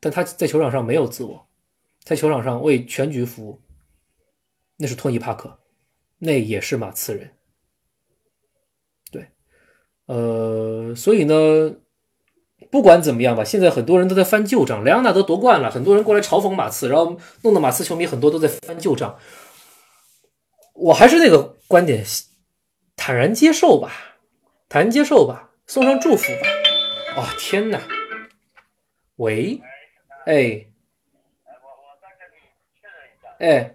[0.00, 1.46] 但他在球场上没有自我，
[2.00, 3.60] 在球场上为全局服务。
[4.78, 5.60] 那是托尼·帕克，
[6.18, 7.36] 那也是马刺人。
[9.12, 9.28] 对，
[10.06, 11.76] 呃，所以呢，
[12.74, 14.82] 不管怎么样吧，现在很多人都在翻旧账。
[14.82, 19.16] 莱昂纳德夺冠了，很多人过来嘲讽马刺，然后弄得马刺球迷很多都在翻旧账。
[20.72, 22.04] 我还是那个观点，
[22.96, 23.92] 坦然接受吧，
[24.68, 25.52] 坦然接受吧。
[25.68, 26.48] 送上祝福吧！
[27.16, 27.80] 哦天哪！
[29.18, 29.62] 喂，
[30.26, 30.66] 哎，
[33.38, 33.72] 哎，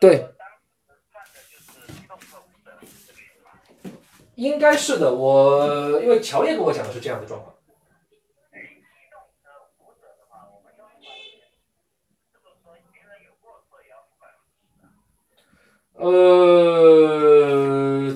[0.00, 0.26] 对，
[4.40, 5.14] 应该是的。
[5.14, 7.54] 我因为乔烈跟我讲的是这样的状况。
[16.02, 16.10] 呃，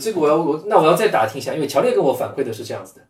[0.01, 3.07] 这个我要我那我要再打听一下，因为乔烈跟我反馈的是这样子的。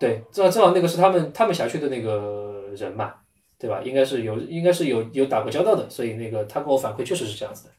[0.00, 3.16] 对，正好正好那个是他们他们辖区的那个人嘛，
[3.58, 3.82] 对吧？
[3.84, 7.74] 应该是有应该是有有打过交道的，所以那个他跟我反馈确实是这样子的。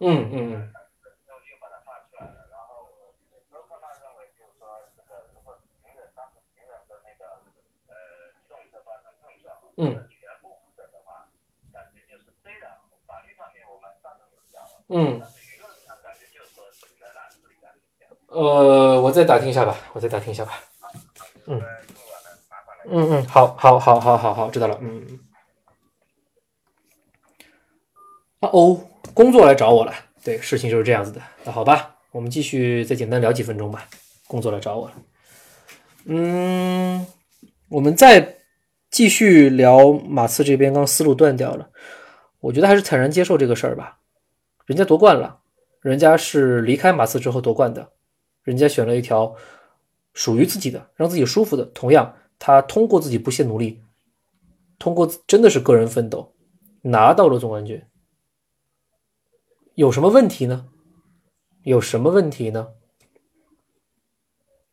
[0.00, 0.72] 嗯嗯嗯。
[9.76, 10.08] 嗯。
[14.90, 15.20] 嗯，
[18.28, 20.52] 呃，我再打听一下吧，我再打听一下吧。
[21.44, 21.60] 嗯，
[22.86, 24.78] 嗯嗯，好，好，好，好，好，好，知道了。
[24.80, 25.20] 嗯嗯。
[28.40, 28.80] 啊哦，
[29.18, 29.92] 工作来找我了。
[30.22, 31.20] 对，事情就是这样子的。
[31.42, 33.84] 那好吧，我们继续再简单聊几分钟吧。
[34.28, 34.94] 工作来找我了。
[36.04, 37.04] 嗯，
[37.68, 38.36] 我们再
[38.92, 41.68] 继续聊马刺这边，刚思路断掉了。
[42.38, 43.98] 我觉得还是坦然接受这个事儿吧。
[44.66, 45.40] 人家夺冠了，
[45.80, 47.90] 人家是离开马刺之后夺冠的，
[48.44, 49.34] 人家选了一条
[50.14, 51.64] 属于自己的、让自己舒服的。
[51.64, 53.82] 同样，他通过自己不懈努力，
[54.78, 56.32] 通过真的是个人奋斗，
[56.82, 57.82] 拿到了总冠军。
[59.78, 60.66] 有什么问题呢？
[61.62, 62.70] 有什么问题呢？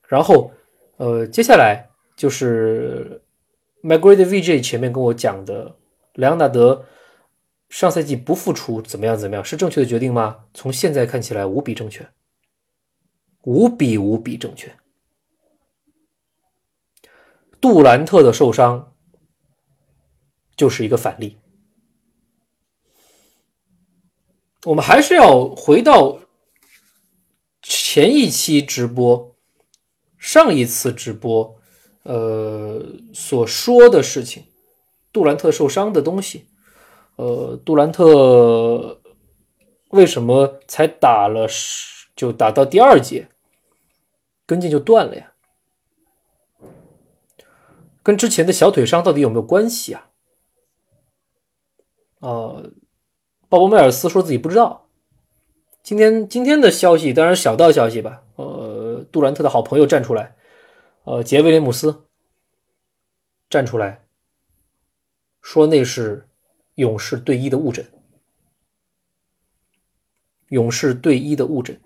[0.08, 0.51] 然后，
[0.97, 3.22] 呃，接下来就是
[3.84, 5.78] m c g r a d VJ 前面跟我讲的，
[6.16, 6.88] 莱昂纳德
[7.70, 9.16] 上赛季不复出怎么样？
[9.16, 9.45] 怎么样？
[9.45, 10.45] 是正确的决定吗？
[10.56, 12.10] 从现在看起来无比正确，
[13.43, 14.76] 无比无比正确。
[17.62, 18.95] 杜兰特的受伤
[20.56, 21.38] 就是一个反例。
[24.66, 26.20] 我们还是要回到
[27.61, 29.36] 前一期直播、
[30.18, 31.55] 上一次直播，
[32.01, 34.45] 呃，所说的事情，
[35.13, 36.47] 杜兰特受伤的东西，
[37.16, 39.01] 呃，杜兰特
[39.89, 43.30] 为什么才打了十就打到第二节，
[44.47, 45.34] 跟腱就断了呀？
[48.01, 50.09] 跟之前的小腿伤到底有没有关系啊？
[52.20, 52.63] 啊？
[53.56, 54.89] 鲍勃·迈尔斯说自己不知道。
[55.82, 58.22] 今天今天的消息当然小道消息吧。
[58.36, 60.36] 呃，杜兰特的好朋友站出来，
[61.06, 62.03] 呃，杰威廉姆斯
[63.49, 64.03] 站出来，
[65.41, 66.28] 说那是
[66.74, 67.89] 勇士队医的误诊，
[70.49, 71.80] 勇士队医的误诊。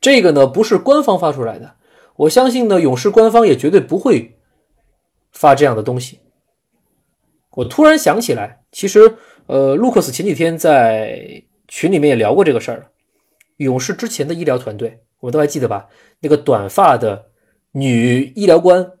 [0.00, 1.76] 这个呢不是官方发出来的，
[2.16, 4.40] 我相信呢，勇士官方也绝对不会
[5.30, 6.20] 发这样的东西。
[7.54, 12.90] 我突然想起来，其实，呃，卢克斯前几天在群里面也聊过这个事儿。
[13.58, 15.88] 勇士之前的医疗团队，我们都还记得吧？
[16.20, 17.26] 那个短发的
[17.70, 18.92] 女医疗官，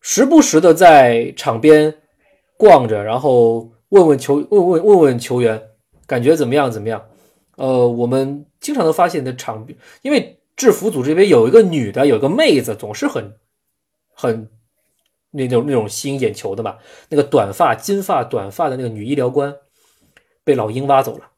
[0.00, 1.94] 时不时的在场边
[2.58, 5.62] 逛着，然后问问球，问问问问球员
[6.06, 6.70] 感觉怎么样？
[6.70, 7.06] 怎么样？
[7.56, 9.66] 呃，我们经常能发现的场，
[10.02, 13.34] 因为制服组这边有一个女的，有个妹子，总是很
[14.12, 14.50] 很。
[15.36, 16.78] 那种那种吸引眼球的嘛，
[17.08, 19.52] 那个短发金发短发的那个女医疗官
[20.44, 21.32] 被老鹰挖走了，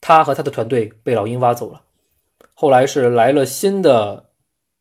[0.00, 1.82] 他和他的团队被老鹰挖走了。
[2.52, 4.30] 后来是来了新的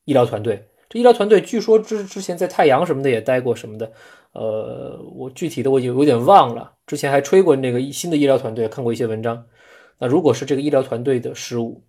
[0.03, 3.91] 医疗团队，这医疗团队据说之之前在太阳什么的也待过什么的，
[4.33, 6.73] 呃，我具体的我已经有点忘了。
[6.85, 9.45] 之前还吹过那个新的医疗团队，看过一些文章。
[9.97, 11.83] 那如果是这个医疗团队的失误，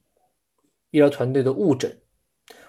[0.93, 1.99] 医疗团队的误诊。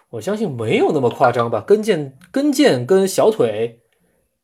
[0.10, 3.82] 我相信没有那么夸张吧，跟腱跟腱跟小腿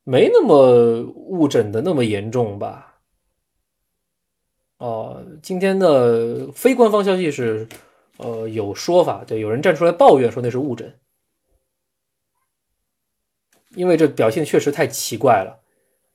[0.04, 3.00] 没那么误诊的那么严重吧？
[4.78, 7.66] 哦，今天的非官方消息是，
[8.18, 10.94] 呃，有说法，对，有人站出来抱怨说那是误诊，
[13.76, 15.62] 因为这表现确实太奇怪了。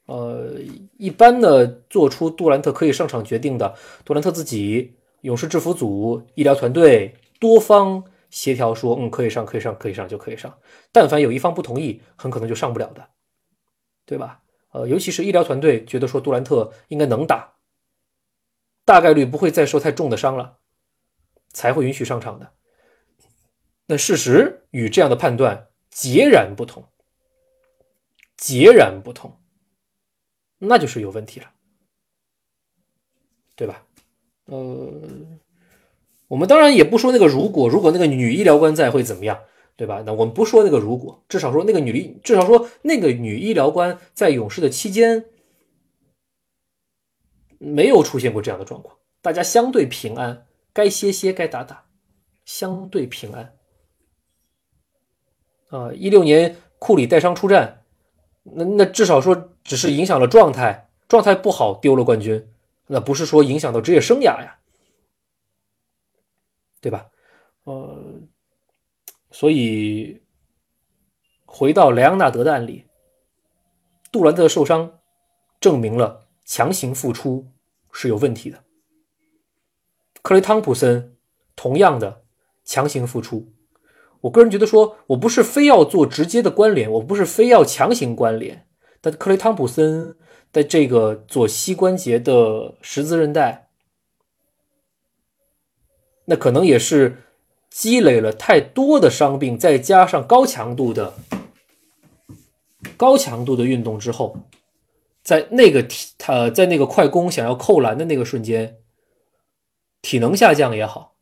[0.04, 0.52] 呃，
[0.98, 3.74] 一般的做出杜兰特可以上场决定的，
[4.04, 8.04] 杜兰特自己、勇士制服组、医疗团队多方。
[8.30, 10.58] 协调说，嗯，可以上，可以上，可以上就可以上。
[10.92, 13.08] 但凡有一方不同意，很可能就上不了的，
[14.04, 14.42] 对吧？
[14.70, 17.54] 呃，尤其是医疗团队觉得说杜兰特应该能打，
[18.84, 20.58] 大概率不会再受太重的伤了，
[21.52, 22.52] 才会允许上场的。
[23.86, 26.86] 那事实与这样的判断截然不同，
[28.36, 29.40] 截然不同，
[30.58, 31.50] 那就是有问题了，
[33.56, 33.82] 对吧？
[34.44, 35.00] 呃。
[36.28, 39.38] 我们当然也不说那个如果，如果那个女医疗官在会怎么样，
[39.76, 40.02] 对吧？
[40.04, 45.24] 那我们不说那个如果，至少说那个女医，至少说那个女医疗官在勇士的期间
[47.58, 51.86] 没有出现过这样的状况，大家相对平安，该歇歇，该打打，
[52.44, 53.54] 相对平安。
[55.70, 57.84] 啊，一六年库里带伤出战，
[58.42, 62.46] 那那至少说只是影响了状态，状态不好丢了冠军，
[62.88, 64.57] 那不是说影响到职业生涯呀。
[66.88, 67.06] 对吧？
[67.64, 68.22] 呃，
[69.30, 70.22] 所以
[71.44, 72.86] 回到莱昂纳德的案例，
[74.10, 75.00] 杜兰特受伤
[75.60, 77.46] 证明了强行复出
[77.92, 78.64] 是有问题的。
[80.22, 81.14] 克雷汤普森
[81.54, 82.22] 同样的
[82.64, 83.52] 强行复出，
[84.22, 88.66] 我个人觉得说，我不是非要做直接的关联，我不是非要强行关联，
[89.02, 90.16] 但克雷汤普森
[90.54, 93.67] 的这个左膝关节的十字韧带。
[96.30, 97.22] 那可能也是
[97.70, 101.14] 积累了太多的伤病，再加上高强度的
[102.98, 104.36] 高强度的运动之后，
[105.22, 108.76] 在那个体他在那个快攻想要扣篮的那个瞬间，
[110.02, 111.16] 体能下降也好，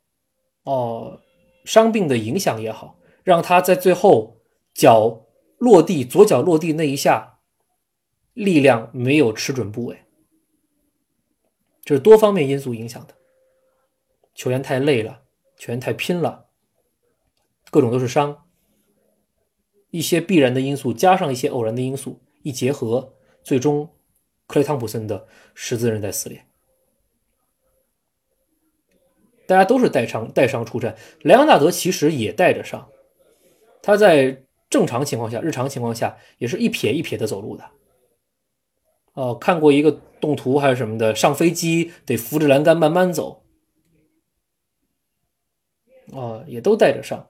[0.65, 1.21] 哦，
[1.65, 4.41] 伤病的影响也好，让他在最后
[4.75, 5.27] 脚
[5.59, 7.39] 落地左脚落地那一下，
[8.33, 10.03] 力量没有吃准部位，
[11.85, 13.16] 这是多方面因素影响的。
[14.37, 15.23] 球员太累了，
[15.57, 16.47] 球员太拼了，
[17.71, 18.45] 各种都是伤。
[19.91, 23.89] 一些必然的因素加上一些偶然的因素一结合，最终
[24.47, 26.45] 克雷汤普森的十字韧带撕裂。
[29.47, 32.91] 大家都是带伤带伤出战，莱昂纳德其实也带着伤，
[33.81, 37.65] 他在正常情况下、日常情况下也是一撇一撇的走路的。
[39.15, 43.46] 哦，看过一个动图还是什么的，上飞机得扶着栏杆慢慢走。
[46.13, 47.29] 啊，也都带着伤。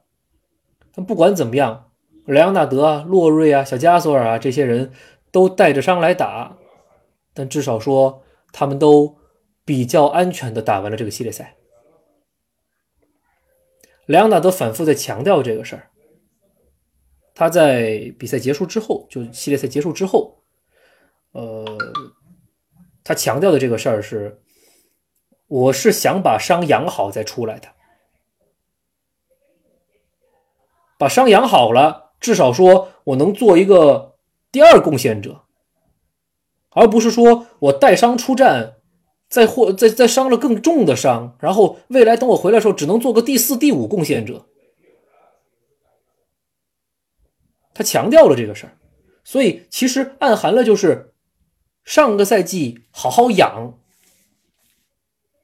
[0.95, 1.91] 但不管怎么样，
[2.27, 4.93] 莱昂纳德啊、洛瑞啊、小加索尔啊这些人
[5.31, 6.59] 都带着伤来打，
[7.33, 8.23] 但至少说
[8.53, 9.17] 他们都
[9.65, 11.57] 比较安全的打完了这个系列赛。
[14.07, 15.91] 莱昂纳德反复在强调这个事儿。
[17.35, 20.43] 他在比赛结束之后，就系列赛结束之后，
[21.33, 21.67] 呃，
[23.05, 24.41] 他强调的这个事儿是：
[25.47, 27.69] 我是想把伤养好再出来的。
[30.99, 34.17] 把伤养好了，至少说我能做一个
[34.51, 35.43] 第二贡献者，
[36.71, 38.77] 而不是说我带伤出战，
[39.29, 44.47] 再或再再伤了更重的伤，然后未来等我回来的时候，只能做个第四、第五贡献者。
[47.75, 48.79] 他强调了这个事儿，
[49.23, 51.13] 所以其实暗含了就是
[51.85, 53.79] 上个赛季好好养，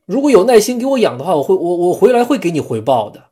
[0.07, 3.32] 如果有耐心给我养的话，我会我我回来会给你回报的。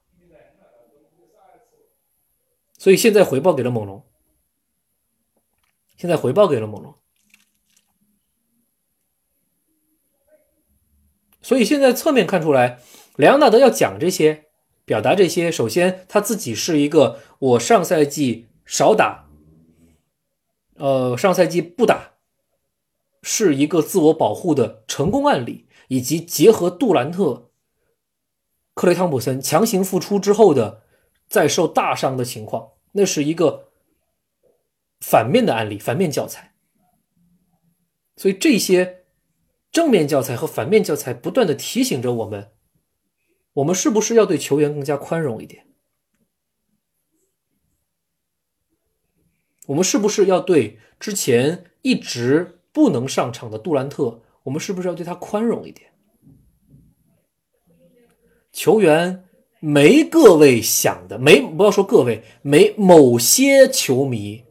[2.81, 4.03] 所以现在回报给了猛龙，
[5.99, 6.95] 现在回报给了猛龙。
[11.43, 12.81] 所以现在侧面看出来，
[13.17, 14.47] 莱昂纳德要讲这些，
[14.87, 15.53] 表达这些。
[15.53, 19.29] 首先，他自己是一个我上赛季少打，
[20.77, 22.15] 呃，上赛季不打，
[23.23, 27.51] 是一个自我保护的成功案例，以及结合杜兰特、
[28.73, 30.85] 克雷汤普森强行复出之后的。
[31.31, 33.71] 在受大伤的情况，那是一个
[35.01, 36.57] 反面的案例，反面教材。
[38.17, 39.05] 所以这些
[39.71, 42.51] 正面教材和反面教材不断的提醒着我们：
[43.53, 45.69] 我们是不是要对球员更加宽容一点？
[49.69, 55.93] 我们是不是要对之前一直不能上场的杜兰特，我们是不是要对他宽容一点？
[58.51, 59.30] 球员。
[59.61, 64.45] 没各位想的，没不要说各位，没某些球迷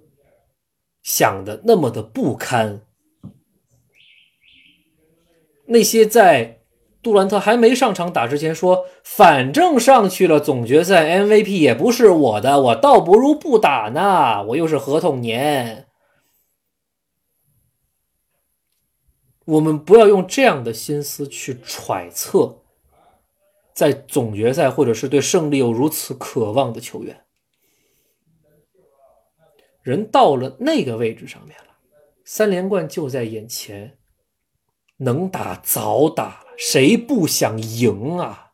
[1.01, 2.81] 想的那么的不堪。
[5.65, 6.61] 那些在
[7.01, 15.87] 杜兰特还没上场打之前说，反正上去了总决赛 MVP 也不是我的，我倒不如不打呢，我又是合同年。
[19.45, 22.58] 我们不要用这样的心思去揣测。
[23.79, 27.23] 在总决赛，或者是对胜利有如此渴望的球员，
[29.81, 31.77] 人到了那个位置上面了，
[32.25, 33.97] 三连冠就在眼前，
[34.97, 38.51] 能打早打，谁不想赢啊？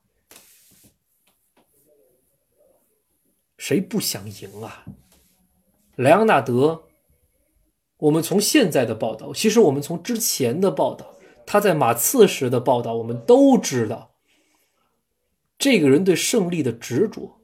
[3.57, 4.85] 谁不想赢啊？
[5.95, 6.83] 莱昂纳德，
[7.97, 11.15] 我们从现在的报道，其实我们从之前的报道，
[11.47, 14.11] 他在马刺时的报道，我们都知道。
[15.57, 17.39] 这个人对胜利的执着，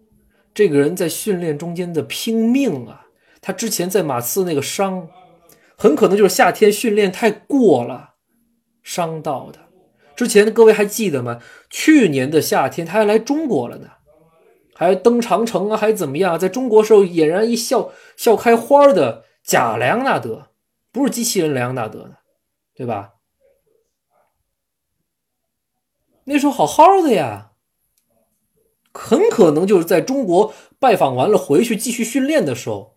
[0.53, 3.07] 这个人在训练中间的拼命啊！
[3.41, 5.10] 他之前在马刺那个伤，
[5.77, 8.15] 很可能就是夏天训练太过了
[8.84, 9.60] 伤到的。
[10.15, 11.41] 之前各位还记得吗？
[11.69, 13.90] 去年的夏天他还来中国了呢，
[14.76, 16.38] 还登长城啊，还怎么样？
[16.38, 20.52] 在中国时候俨然一笑笑开花的假莱昂纳德，
[20.91, 22.18] 不是机器人莱昂纳德呢，
[22.76, 23.14] 对吧？
[26.26, 27.51] 那时候好好的呀。
[28.93, 32.95] 很可能就是在中国拜访完了回去继续训练的时候，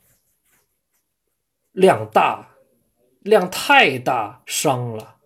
[1.72, 2.56] 量大，
[3.20, 5.16] 量太大，伤了。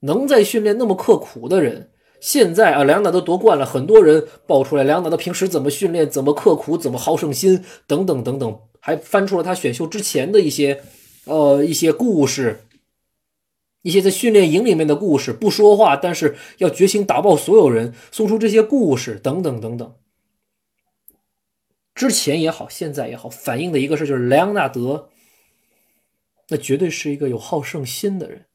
[0.00, 1.90] 能在训练那么刻苦的人，
[2.20, 10.82] 现在啊，梁达都夺冠了，很多人爆出来，梁达的平时怎么训练，怎么刻苦，怎么好胜心，等等等等，还翻出了他选秀之前的一些，
[11.24, 12.64] 呃，一些故事。
[13.82, 19.94] 一些在训练营里面的故事，不说话，但是要决心打爆所有人，送出这些故事，等等等等。
[21.94, 25.10] 之前也好，现在也好，反映的一个事就是莱昂纳德，
[26.48, 28.46] 那绝对是一个有好胜心的人。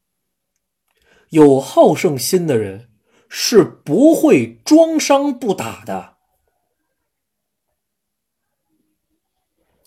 [1.30, 2.88] 有好胜心的人
[3.28, 6.16] 是不会装伤不打的。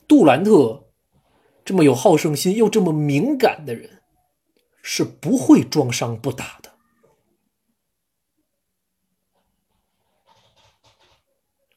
[0.07, 0.91] 杜兰特
[1.65, 4.00] 这么有好胜心又这么敏感的人。
[4.81, 6.71] 是不会装伤不打的。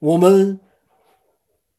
[0.01, 0.61] 我们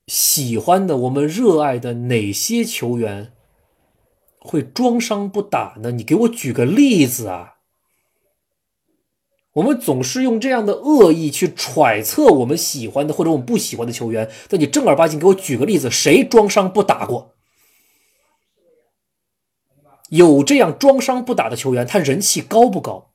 [0.08, 3.34] 喜欢的、我们热爱的哪些球员，
[4.40, 5.92] 会装伤不打呢？
[5.92, 7.54] 你给我举个例子啊！
[9.54, 17.35] 我们总是用这样的恶意去揣测我们喜欢的或者我们不喜欢的球员，但你正儿八经给我举个例子，谁装伤不打过？
[20.10, 23.12] 有这样装伤不打的球员，他人气高不高？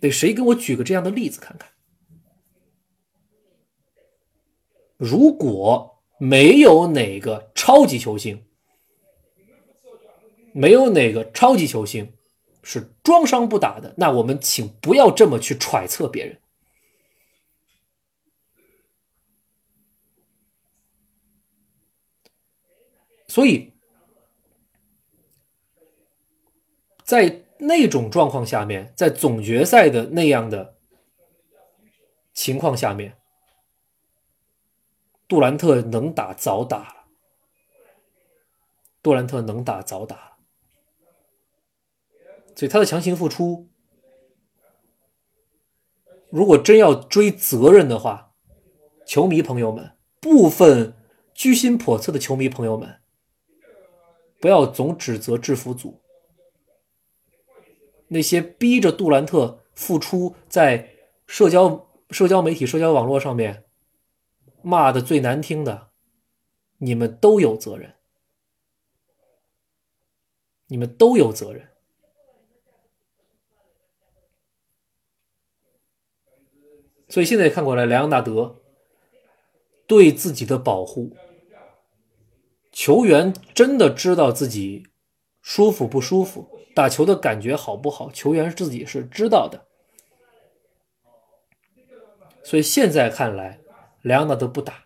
[0.00, 1.70] 得谁给我举个这样的例子看看？
[4.96, 8.44] 如果没有哪个超级球星，
[10.52, 12.12] 没有哪个超级球星
[12.62, 16.40] 是装伤不打的，那我们请不要这么去揣测别人。
[23.34, 23.72] 所以，
[27.02, 30.76] 在那种状况下面，在总决赛的那样的
[32.32, 33.16] 情况下面，
[35.26, 37.06] 杜兰特能打早打了。
[39.02, 40.36] 杜兰特能打早打了，
[42.54, 43.68] 所以他的强行复出，
[46.30, 48.32] 如果真要追责任的话，
[49.04, 50.94] 球迷朋友们，部分
[51.34, 53.00] 居心叵测的球迷朋友们。
[54.44, 56.02] 不要总指责制服组，
[58.08, 60.96] 那些逼着杜兰特复出，在
[61.26, 63.64] 社交社交媒体、社交网络上面
[64.60, 65.88] 骂的最难听的，
[66.76, 67.94] 你们都有责任，
[70.66, 71.70] 你们都有责任。
[77.08, 78.60] 所以现在看过来，莱昂纳德
[79.86, 81.16] 对自己的保护。
[82.74, 84.86] 球员真的知道自己
[85.40, 88.10] 舒服不舒服，打球的感觉好不好？
[88.10, 89.66] 球员自己是知道的。
[92.42, 93.60] 所以现在看来，
[94.02, 94.84] 莱昂纳德不打，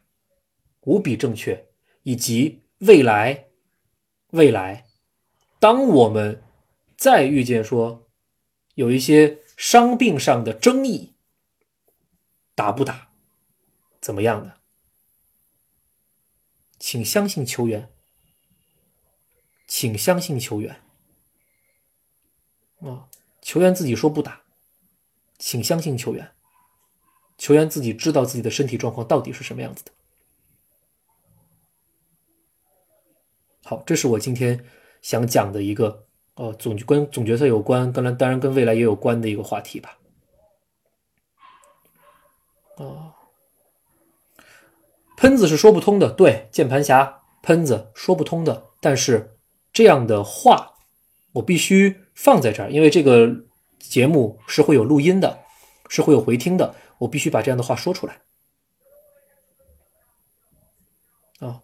[0.83, 1.67] 无比正确。
[2.05, 3.49] 以及未来，
[4.31, 4.87] 未来，
[5.59, 6.43] 当我们
[6.97, 8.09] 再遇见说
[8.77, 11.15] 有一些伤病上的争议，
[12.55, 13.11] 打不打，
[14.01, 14.58] 怎么样的？
[16.79, 17.91] 请相信球员，
[19.67, 20.81] 请相信球员
[22.81, 23.09] 啊！
[23.43, 24.43] 球员自己说不打，
[25.39, 26.31] 请相信球员，
[27.37, 29.93] 球员自己知道自己的身体状况到底是什么样子的。
[33.65, 34.65] 好，这是我今天
[35.03, 39.99] 想讲的一个呃总跟总决赛有关，跟当然跟未来也有关的一个话题吧。
[42.77, 43.18] 啊。
[45.21, 48.63] 喷子是说不通的，对，键盘侠喷子说不通的。
[48.81, 49.37] 但是
[49.73, 50.75] 这样的话，
[51.33, 53.29] 我必须放在这儿，因为这个
[53.81, 55.41] 节目是会有录音的，
[55.89, 58.21] 是会有回听的，我必须把这样的话说出来。
[61.41, 61.63] 啊，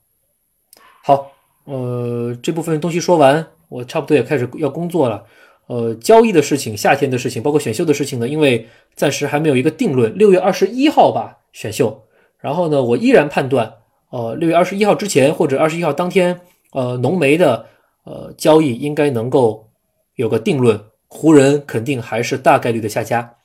[1.04, 1.30] 好，
[1.62, 5.24] 呃，这部分东西说完，我差不多也开始要工作了。
[5.66, 12.03] 呃，交易的事情，夏天的事情，包括选秀的事情呢，因为暂时还没有一个定论，六月二十一号吧，选秀。
[12.44, 13.72] 然后呢，我依然判断，
[14.10, 16.42] 呃，六月二十一号之前或者二十一号当天，
[16.72, 17.64] 呃，浓眉的
[18.04, 19.70] 呃交易应该能够
[20.16, 20.78] 有个定论。
[21.08, 23.36] 湖人肯定还是大概率的下家，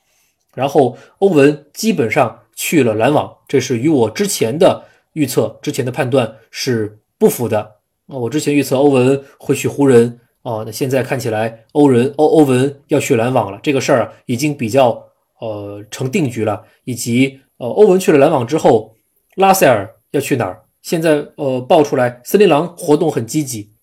[0.54, 8.18] 然后欧文基本上去了篮网，这是与我之前的预测、之前的判断是不符的啊。
[8.18, 15.06] 我之前预测欧文会去湖人啊，那现在看起来欧人欧欧文要去篮网了，这个事儿已经比较
[15.38, 17.40] 呃成定局了，以及。
[17.60, 18.96] 呃，欧文去了篮网之后，
[19.36, 20.64] 拉塞尔要去哪儿？
[20.80, 23.74] 现在呃，爆出来，森林狼活动很积极。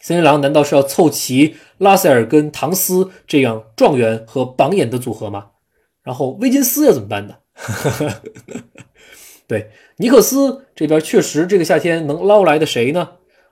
[0.00, 5.48] 森林狼难道是要凑齐拉塞尔跟唐斯这样状元和榜眼的组合吗？
[6.04, 7.38] 然后威金斯要怎么办呢？
[9.48, 13.08] 对，尼克斯这边确实这个夏天能捞来的谁呢？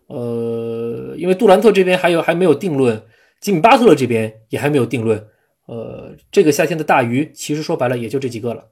[0.07, 3.03] 呃，因为杜兰特这边还有还没有定论，
[3.41, 5.27] 吉米巴特勒这边也还没有定论。
[5.67, 8.69] 呃，这个夏天的大鱼其实说白了也就这几个了。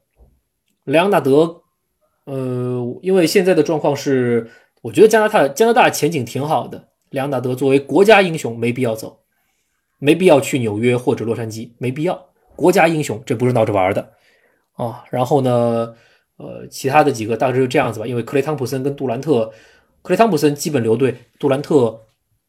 [0.85, 1.63] 莱昂纳德，
[2.25, 4.49] 呃，因为现在的状况是，
[4.83, 6.89] 我觉得加拿大加拿大前景挺好的。
[7.09, 9.19] 莱昂纳德作为国家英雄，没必要走，
[9.99, 12.27] 没必要去纽约或者洛杉矶，没必要。
[12.55, 14.11] 国家英雄，这不是闹着玩的
[14.73, 15.03] 啊。
[15.09, 15.95] 然后呢，
[16.37, 18.05] 呃，其他的几个大致就这样子吧。
[18.05, 19.51] 因为克雷汤普森跟杜兰特，
[20.03, 22.01] 克雷汤普森基本留队，杜兰特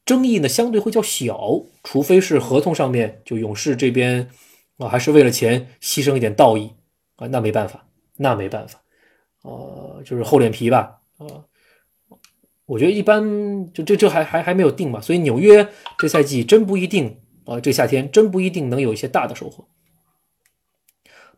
[0.05, 1.39] 争议呢相对会较小，
[1.83, 4.29] 除非是合同上面就勇士这边
[4.77, 6.73] 啊，还是为了钱牺牲一点道义
[7.15, 7.86] 啊，那没办法。
[8.17, 8.81] 那没办法，
[9.43, 11.45] 呃，就是厚脸皮吧，啊，
[12.65, 15.67] 我觉得一般，就这这还还还没有定嘛，所以纽约
[15.97, 19.67] 这赛季真不一定啊，这夏天真不一定能有一些大的收获。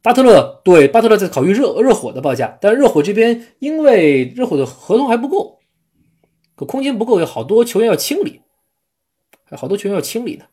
[0.01, 5.60] 巴特勒对巴特勒在考虑热热火的报价，但热火这边因为热火的合同还不够，
[6.56, 8.41] 可空间不够，有好多球员要清理，
[9.51, 10.45] 好多球员要清理呢。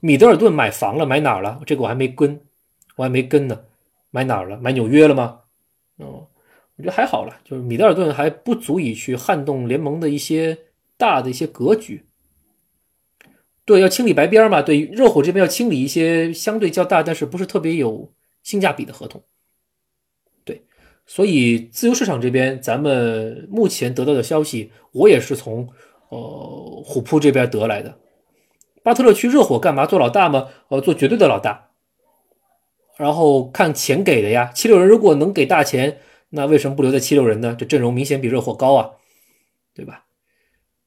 [0.00, 1.60] 米德尔顿买房了，买哪儿了？
[1.66, 2.40] 这个我还没跟，
[2.96, 3.60] 我还没跟呢。
[4.10, 4.56] 买哪儿了？
[4.56, 5.41] 买纽约了吗？
[6.02, 6.28] 哦，
[6.76, 10.58] 我觉得还好了，就是米德尔顿还不足以去撼动联盟的一些
[10.96, 12.04] 大的一些格局。
[13.64, 14.60] 对，要清理白边嘛？
[14.60, 18.12] 对，热火这边要清理一些相对较大，但是不是特别有
[18.42, 19.22] 性价比的合同。
[20.44, 20.64] 对，
[21.06, 25.68] 所以自由市场这边，咱们目前得到的消息，我也是从
[26.08, 27.96] 呃虎扑这边得来的。
[28.82, 29.86] 巴特勒去热火干嘛？
[29.86, 30.48] 做老大吗？
[30.66, 31.70] 呃，做绝对的老大。
[32.96, 36.00] 然后看钱给的呀，七六人如果能给大钱，
[36.30, 37.56] 那为什么不留在七六人呢？
[37.58, 38.90] 这阵容明显比热火高啊，
[39.74, 40.04] 对吧？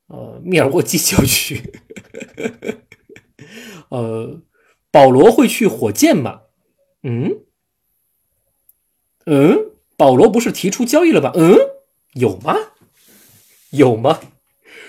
[0.08, 1.74] 呃，密尔沃基奇要去。
[3.90, 4.42] 呃，
[4.92, 6.42] 保罗会去火箭吗？
[7.04, 7.42] 嗯
[9.26, 11.32] 嗯，保罗不是提出交易了吧？
[11.36, 11.58] 嗯，
[12.14, 12.56] 有吗？
[13.72, 14.20] 有吗？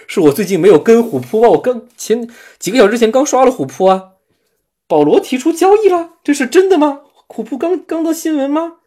[0.07, 1.49] 是我最近没有跟虎扑吧？
[1.49, 2.29] 我刚前
[2.59, 4.16] 几个小时前刚刷了虎扑啊。
[4.87, 7.03] 保罗提出交易了，这是真的吗？
[7.29, 8.79] 虎扑刚刚的新闻吗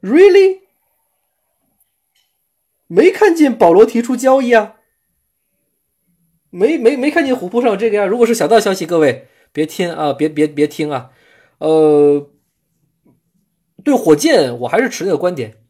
[0.00, 0.60] ？Really？
[2.86, 4.76] 没看见保罗提出交易啊？
[6.48, 8.06] 没没没看见虎扑上有这个呀？
[8.06, 11.12] 如果是小道消息，各位别听啊，别别别听啊。
[11.58, 12.30] 呃，
[13.84, 15.62] 对火箭，我还是持那个观点。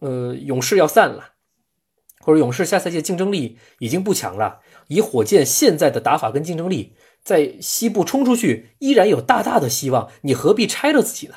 [0.00, 1.34] 呃，勇士要散了，
[2.20, 4.60] 或者勇士下赛季竞争力已经不强了。
[4.88, 10.10] 以火箭现在的打法跟竞争力，在西部冲出去依然有大大的希望。
[10.22, 11.36] 你何必拆了自己呢？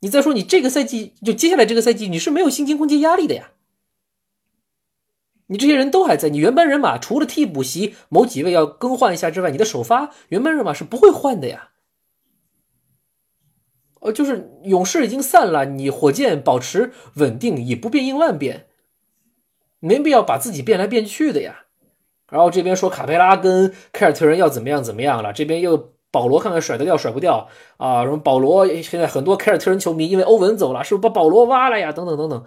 [0.00, 3.52] 你再说，你这个赛季就接下来这个赛季，你是没有薪金空间压力的呀。
[5.46, 11.70] 你这些人都还在，你原班人马除了替补席某几位要更换一下之外，你的首发原班人马是不会换的呀。
[14.00, 18.68] 呃，就是勇士已经散了，你火箭保持稳定，以不变应万变，
[19.80, 21.63] 没必要把自己变来变去的呀。
[22.30, 28.04] 然后这边说卡佩拉跟凯尔特人要怎么样怎么样了，这边又保罗看看甩得掉甩不掉啊？
[28.04, 31.92] 什么保罗现在很多凯尔特人球迷因为欧文走了，是不是把保罗挖了呀？
[31.92, 32.44] 等等等等。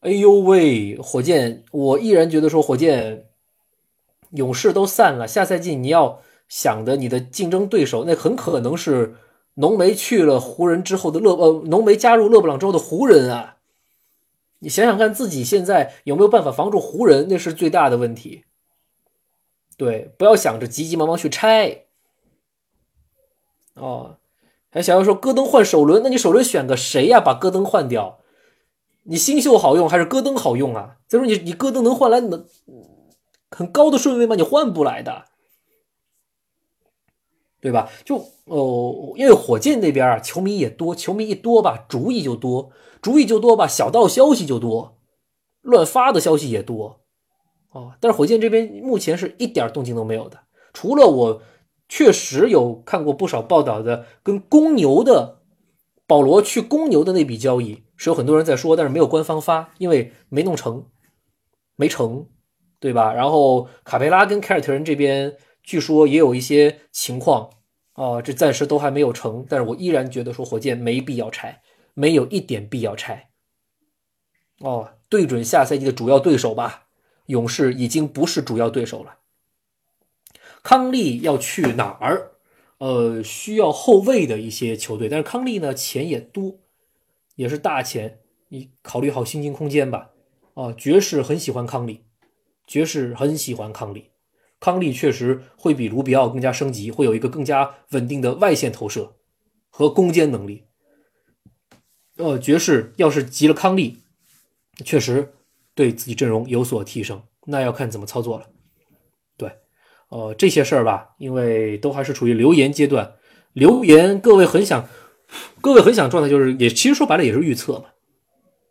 [0.00, 3.26] 哎呦喂，火箭，我依然觉得说火箭、
[4.30, 5.28] 勇士都散了。
[5.28, 9.14] 下赛季你要想的，你的竞争对手那很可能是
[9.54, 13.58] 浓眉去了湖人之后的勒呃，浓眉加入勒布朗之后的湖人啊。
[14.60, 18.44] 你想想看，自己现在有没有办法防住湖人，那是最大的问题。
[19.82, 21.86] 对，不要想着急急忙忙去拆。
[23.74, 24.18] 哦，
[24.70, 27.20] 还想要说戈登换首轮，那你首轮选个谁呀？
[27.20, 28.20] 把戈登换掉。
[29.02, 30.98] 你新秀好用还是戈登好用啊？
[31.08, 32.46] 再说你你戈登能换来能
[33.50, 34.36] 很高的顺位吗？
[34.36, 35.24] 你换不来的，
[37.60, 37.90] 对吧？
[38.04, 44.96] 就哦，因为火箭那边啊，球迷也多，球迷一多吧，主意就多，主意就多吧，小道消息就多，
[45.62, 47.01] 乱发的消息也多，
[47.72, 47.94] 哦。
[48.00, 50.38] 但是火箭这边目前是一点动静都没有的，
[50.72, 51.42] 除了我
[51.88, 55.42] 确实有看过不少报道的，跟公牛的
[56.06, 57.82] 保罗去公牛的那笔交易。
[57.96, 60.86] 是有很多人在说，但是没有官方发，因为没弄成，
[61.76, 62.26] 没成，
[62.80, 63.12] 对吧？
[63.12, 67.50] 然后卡佩拉跟凯尔特人这边据说也有一些情况
[67.92, 69.46] 啊，这暂时都还没有成。
[69.48, 71.62] 但是我依然觉得说火箭没必要拆，
[71.94, 73.28] 没有一点必要拆。
[74.58, 76.81] 哦，对准下赛季的主要对手吧，
[77.32, 79.18] 勇士已经不是主要对手了。
[80.62, 82.32] 康利要去哪儿？
[82.78, 86.58] 呃，需要后卫的一些球队，但是康利呢，钱也多。
[87.34, 90.10] 也是大钱，你考虑好薪金空间吧。
[90.54, 92.04] 啊，爵士很喜欢康利，
[92.66, 94.10] 爵士很喜欢康利，
[94.60, 99.16] 康利确实会比卢比奥更加升级，会有一个更加稳定的外线投射
[99.70, 100.64] 和攻坚能力。
[102.16, 104.02] 呃，爵士要是急了康利，
[104.84, 105.32] 确实
[105.74, 108.46] 对自己阵容有所提升，那要看怎么操作了。
[109.36, 109.50] 对，
[110.08, 113.14] 呃，这些事儿吧，因为都还是处于留言阶段，
[113.52, 114.88] 留言各位很想。
[115.62, 117.86] 各位很想状态就是，也其实说白了也是预测嘛，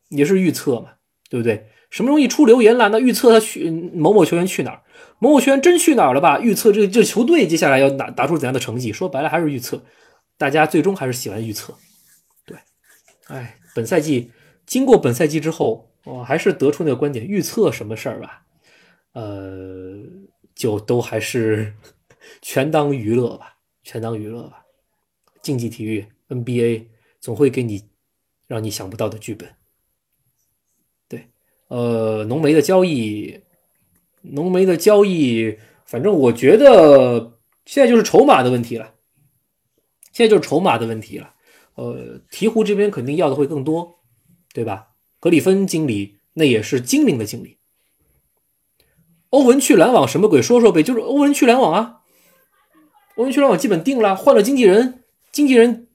[0.09, 0.91] 也是预测嘛，
[1.27, 1.67] 对不对？
[1.89, 2.89] 什么容易出留言了？
[2.89, 4.83] 那预测他去某某球员去哪儿？
[5.17, 6.39] 某某球员真去哪儿了吧？
[6.39, 8.93] 预测这这球队接下来要打打出怎样的成绩？
[8.93, 9.83] 说白了还是预测，
[10.37, 11.73] 大家最终还是喜欢预测。
[12.45, 12.55] 对，
[13.25, 14.31] 哎，本赛季
[14.67, 18.43] 经过本赛季之后，我还是得出那个观点：预测什么事儿吧，
[19.13, 19.99] 呃，
[20.55, 21.73] 就都还是
[22.41, 24.65] 全当娱乐吧，全当娱乐吧。
[25.41, 26.87] 竞技体育 NBA
[27.19, 27.89] 总会给你
[28.47, 29.49] 让你想不到的剧本。
[31.07, 31.29] 对，
[31.67, 33.41] 呃，浓眉的交易，
[34.21, 38.95] 浓眉的交易，反正我觉得现在就是筹码的问题了。
[40.11, 41.33] 现在就是筹码的问题了。
[41.75, 43.99] 呃，鹈鹕这边肯定要的会更多，
[44.53, 44.90] 对吧？
[45.21, 47.59] 格里芬经理那也是精明的经理，
[49.29, 50.41] 欧文去篮网什么鬼？
[50.41, 51.99] 说说呗，就是欧文去篮网啊。
[53.15, 55.87] 欧文去篮网基本定了，换了经纪人，经纪人，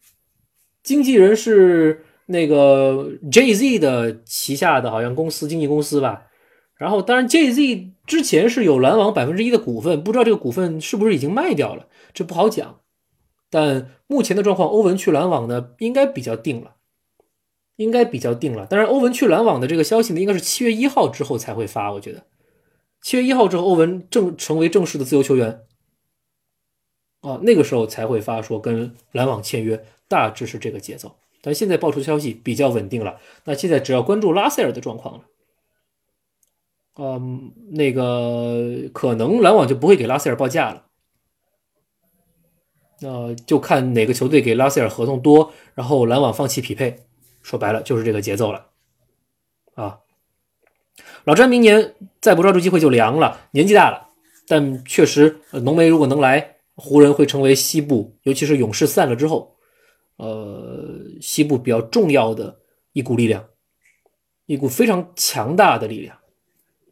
[0.84, 6.28] 经纪人是那个 JZ 的旗下的好像公司经纪公司吧。
[6.76, 12.78] 然后，当然 JZ 之前是有篮网百分之一的股份，不知道这个股份是不是已经卖掉了，这不好讲。
[13.50, 16.75] 但目前的状况，欧文去篮网呢，应该比较定了，
[17.76, 18.66] 应该比较定了。
[18.66, 22.24] 当然，欧文去篮网的这个消息呢，应该是七月一号之后才会发，我觉得。
[23.02, 25.62] 七月一号之后，欧文正成为正式的自由球员，
[27.20, 31.16] 啊，那个时候才会发说跟篮网签约，大致是这个节奏。
[31.42, 35.24] 但现在爆出消息比较稳定了，那现在只要关注拉塞尔的状况了。
[36.98, 40.86] 嗯，那个可能篮网就不会给拉塞尔报价了，
[43.02, 47.05] 呃，就看哪个球队给拉塞尔合同多，然后篮网放弃匹配，
[47.46, 48.66] 说白了就是这个节奏了，
[49.76, 50.00] 啊。
[51.22, 54.08] 老詹明年再不抓住机会就凉了，年纪大了，
[54.48, 59.54] 但确实，浓眉如果能来，湖人会成为西部，尤其是勇士散了之后，
[60.16, 62.58] 呃，西部比较重要的
[62.92, 63.44] 一股力量，
[64.46, 66.18] 一股非常强大的力量。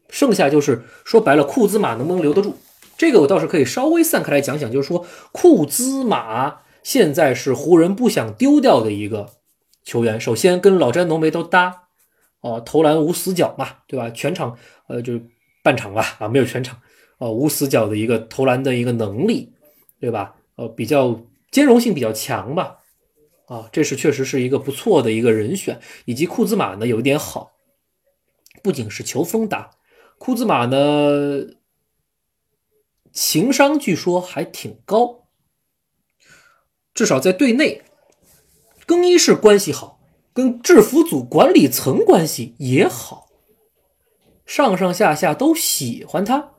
[0.09, 2.55] 剩下就是说白了，库兹马能不能留得住？
[2.97, 9.34] 这个我倒是可以稍微散开来讲讲，就是说库兹马现在是湖人不想丢掉的一个
[9.85, 11.83] 球员，首先跟老詹、浓眉都搭。
[12.41, 14.07] 哦，投篮无死角嘛，对吧？
[14.11, 14.55] 全场，
[14.87, 15.25] 呃，就是
[15.63, 16.79] 半场吧，啊，没有全场，
[17.17, 19.51] 哦，无死角的一个投篮的一个能力，
[19.99, 20.35] 对吧？
[20.55, 22.81] 呃，比较兼容性比较强吧，
[23.47, 25.79] 啊，这是确实是一个不错的一个人选。
[26.05, 27.53] 以及库兹马呢，有一点好，
[28.61, 29.71] 不仅是球风大，
[30.19, 31.47] 库兹马呢，
[33.11, 35.29] 情商据说还挺高，
[36.93, 37.81] 至少在队内，
[38.85, 39.95] 更衣室关系好。
[40.33, 43.29] 跟制服组管理层关系也好，
[44.45, 46.51] 上上下下都喜欢他。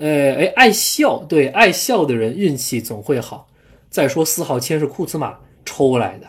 [0.00, 3.48] 哎哎，爱笑，对，爱笑的人运气总会好。
[3.88, 6.26] 再说四号签是库兹马抽来的，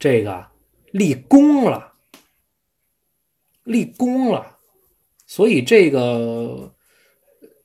[0.00, 0.48] 这个
[0.90, 1.92] 立功了，
[3.62, 4.56] 立功了。
[5.28, 6.74] 所以这个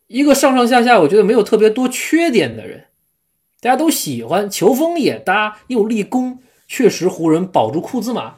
[0.06, 2.90] 一个上上下下，我觉得没有特别多缺点的人，
[3.64, 6.40] 大家都喜欢，球风也搭，又立功。
[6.68, 8.36] 确实，湖人保住库兹马，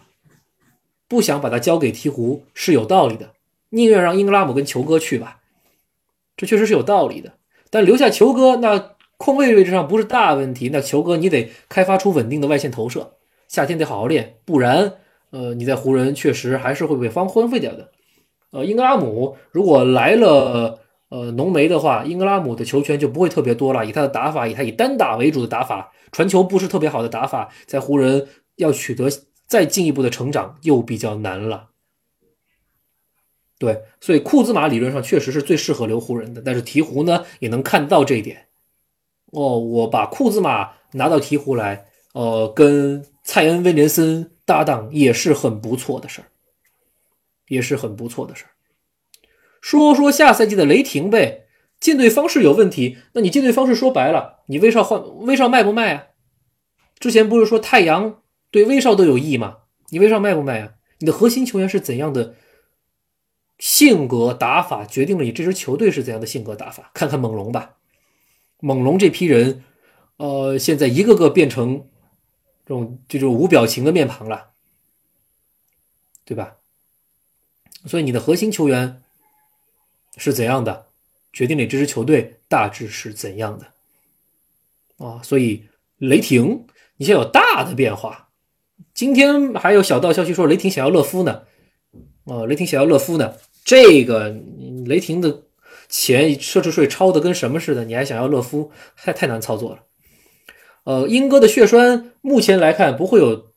[1.07, 3.31] 不想把他交给鹈鹕是有道理的，
[3.69, 5.39] 宁愿让英格拉姆跟球哥去吧，
[6.37, 7.33] 这确实是有道理的。
[7.71, 10.69] 但留下球哥，那控卫位置上不是大问题。
[10.71, 13.15] 那球哥你得开发出稳定的外线投射，
[13.47, 14.93] 夏天得好好练，不然，
[15.31, 17.89] 呃，你在湖人确实还是会被方荒废掉的。
[18.51, 20.81] 呃，英格拉姆如果来了。
[21.15, 23.85] 呃，浓眉的话，英格拉姆的球权就不会特别多了。
[23.85, 28.27] 以他的打法，以他以单打为主的打法，传球不是特别好的打法，在湖人
[28.57, 29.07] 要取得
[29.47, 31.69] 再进一步的成长又比较难了。
[33.57, 38.47] 对，所以库兹马理论上确实是最适合留湖人的，但是鹈鹕呢也能看到这一点。
[39.31, 46.27] 哦，我把库兹马拿到鹈鹕来，呃，跟蔡恩威廉森搭档也是很不错的事儿，
[47.47, 48.51] 也是很不错的事儿。
[49.65, 51.47] 说说下赛季的雷霆呗，
[51.79, 52.99] 进队方式有问题。
[53.13, 56.03] 那你进队方式说白了，你威少换威少卖不卖啊？
[56.99, 58.21] 之前不是说太阳
[58.51, 59.61] 对威少都有益吗？
[59.89, 60.73] 你威少卖不卖啊？
[60.99, 62.35] 你的核心球员是怎样的
[63.57, 66.91] 性格打法，决定了你这支球队是怎样的性格打法。
[66.93, 67.77] 看看猛龙吧，
[68.59, 69.63] 猛龙这批人，
[70.17, 71.87] 呃，现在一个个变成
[72.67, 74.51] 这种这种无表情的面庞了，
[76.23, 76.57] 对吧？
[77.87, 79.01] 所以你的核心球员。
[80.17, 80.85] 是怎样的，
[81.33, 85.21] 决定了这支球队大致是怎样的啊？
[85.23, 85.65] 所以
[85.97, 86.65] 雷霆，
[86.97, 88.29] 你现在有大的变化。
[88.93, 91.43] 今天还有小道消息说雷霆想要勒夫呢，
[92.25, 93.33] 啊，雷霆想要勒夫呢。
[93.63, 94.29] 这个
[94.85, 95.43] 雷霆的
[95.89, 99.79] 钱奢侈税超的跟什么似的，你还想要勒夫，太太难操作了。
[100.83, 103.51] 呃，英哥的血栓目前来看不会有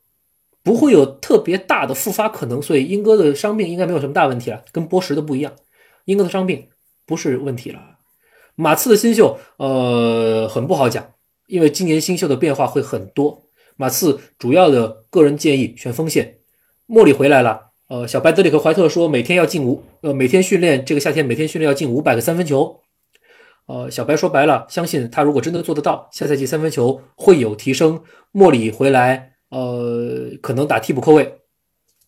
[0.62, 5.52] 不会有特别大的复发可能，所以英哥的伤病应该没有什么大问题了，跟波什的不一样。
[6.08, 6.68] 英格的伤病
[7.04, 7.98] 不是问题了，
[8.54, 11.12] 马刺的新秀，呃，很不好讲，
[11.48, 13.44] 因为今年新秀的变化会很多。
[13.76, 16.38] 马刺主要的个人建议选锋线，
[16.86, 22.80] 莫里回来了，呃，小白德里克怀特说每天要进五，呃，每天训练，这个夏天每天训练要进五百个三分球，
[23.66, 28.02] 呃，小白说白了，相信他如果真的做得到，下赛季三分球会有提升。
[28.32, 31.40] 莫里回来，呃，可能打替补控卫，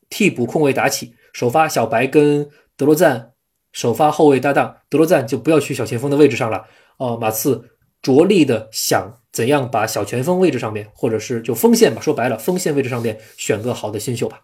[0.08, 2.48] 替补控卫打起，首发小白跟
[2.78, 3.29] 德罗赞。
[3.72, 6.66] 首发后卫搭档德罗赞就不要去小前锋的位置上了。
[6.96, 7.70] 哦，马刺
[8.02, 14.42] 着力的想怎样把小前锋位置上面，或者是就锋线吧，说白了，锋线位置上面选个好的新秀吧。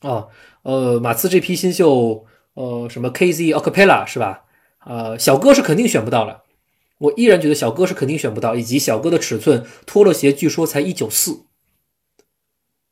[0.00, 0.28] 啊，
[0.62, 4.44] 呃，马刺这批新秀，呃，什么 KZ Acapella 是吧？
[4.84, 6.44] 呃，小哥是肯定选不到了。
[6.98, 11.44] 我依然觉得小哥是肯定选不到，以及小哥的尺寸拖了鞋据说才一九四。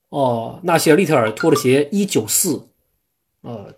[0.08, 2.68] 哦，纳希尔利特尔拖了鞋一九四，
[3.42, 3.74] 呃，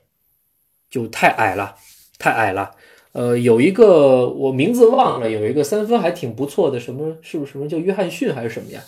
[0.90, 1.76] 就太矮了，
[2.18, 2.72] 太矮了。
[3.12, 8.82] 呃，有一个我名字忘了，有一个三分还挺不错的，什么是不是什么叫约翰逊还是什么呀？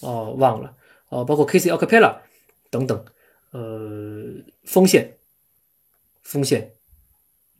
[0.00, 0.74] 哦，忘了。
[1.08, 2.16] 哦，包括 KC Acapella
[2.70, 3.04] 等等。
[3.50, 4.22] 呃，
[4.64, 5.14] 锋线，
[6.22, 6.70] 锋线，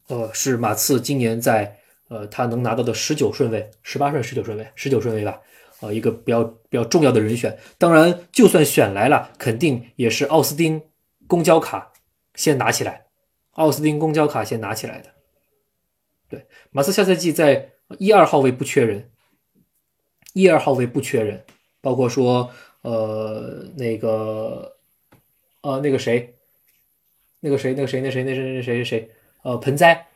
[0.09, 1.79] 呃，是马刺今年在
[2.09, 5.41] 呃他能拿到的十九顺位，十八顺十九顺位，十九顺位吧。
[5.81, 7.59] 啊，一个比较比较重要的人选。
[7.79, 10.83] 当然，就算选来了，肯定也是奥斯汀
[11.27, 11.93] 公交卡
[12.35, 13.07] 先拿起来，
[13.59, 15.11] 奥斯汀公交卡先拿起来的。
[16.29, 19.11] 对，马刺下赛季在一二号位不缺人，
[20.33, 21.45] 一二号位不缺人，
[21.81, 22.51] 包括说
[22.83, 24.77] 呃那个
[25.63, 26.35] 呃那个谁，
[27.41, 29.11] 那个谁那个谁那谁那谁那谁谁谁
[29.43, 30.07] 呃盆栽，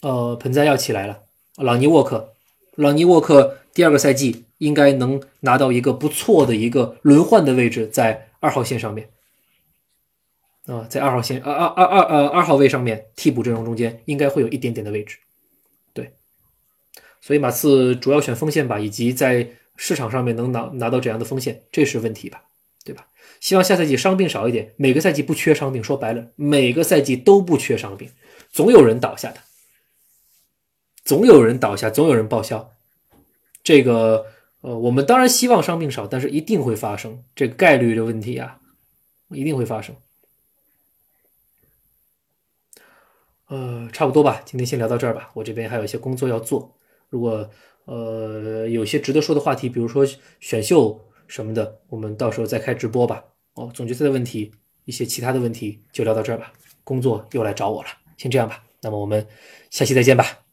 [0.00, 1.24] 呃盆栽要起来了，
[1.56, 2.32] 朗尼沃克，
[2.76, 9.10] 朗尼沃克第二个赛季应该能拿到一个不错的一个轮换的位置，在二号线上面。
[10.66, 15.18] 啊，在二号线，二二二二呃二号位上面，替补阵容中间应该会有一点点的位置，
[15.92, 16.14] 对，
[17.20, 19.46] 所以马刺主要选锋线吧，以及在
[19.76, 22.44] 市场上面能拿拿到怎样的锋线，这是问题吧，
[22.82, 23.08] 对吧？
[23.40, 28.08] 希望下赛季伤病少一点，每个赛季不缺伤病，说白了，每个赛季都不缺伤病，
[28.50, 29.40] 总有人倒下的，
[31.04, 32.72] 总有人倒下，总有人报销，
[33.62, 34.24] 这个
[34.62, 38.60] 呃，我们当然希望伤病少，但是一定会发生这个概率的问题啊，
[39.28, 39.94] 一定会发生。
[43.48, 45.30] 呃，差不多吧，今天先聊到这儿吧。
[45.34, 46.76] 我这边还有一些工作要做。
[47.10, 47.48] 如果
[47.84, 50.06] 呃有些值得说的话题，比如说
[50.40, 53.22] 选秀什么的，我们到时候再开直播吧。
[53.54, 54.50] 哦，总决赛的问题，
[54.84, 56.52] 一些其他的问题就聊到这儿吧。
[56.82, 58.64] 工作又来找我了，先这样吧。
[58.80, 59.26] 那么我们
[59.70, 60.43] 下期再见吧。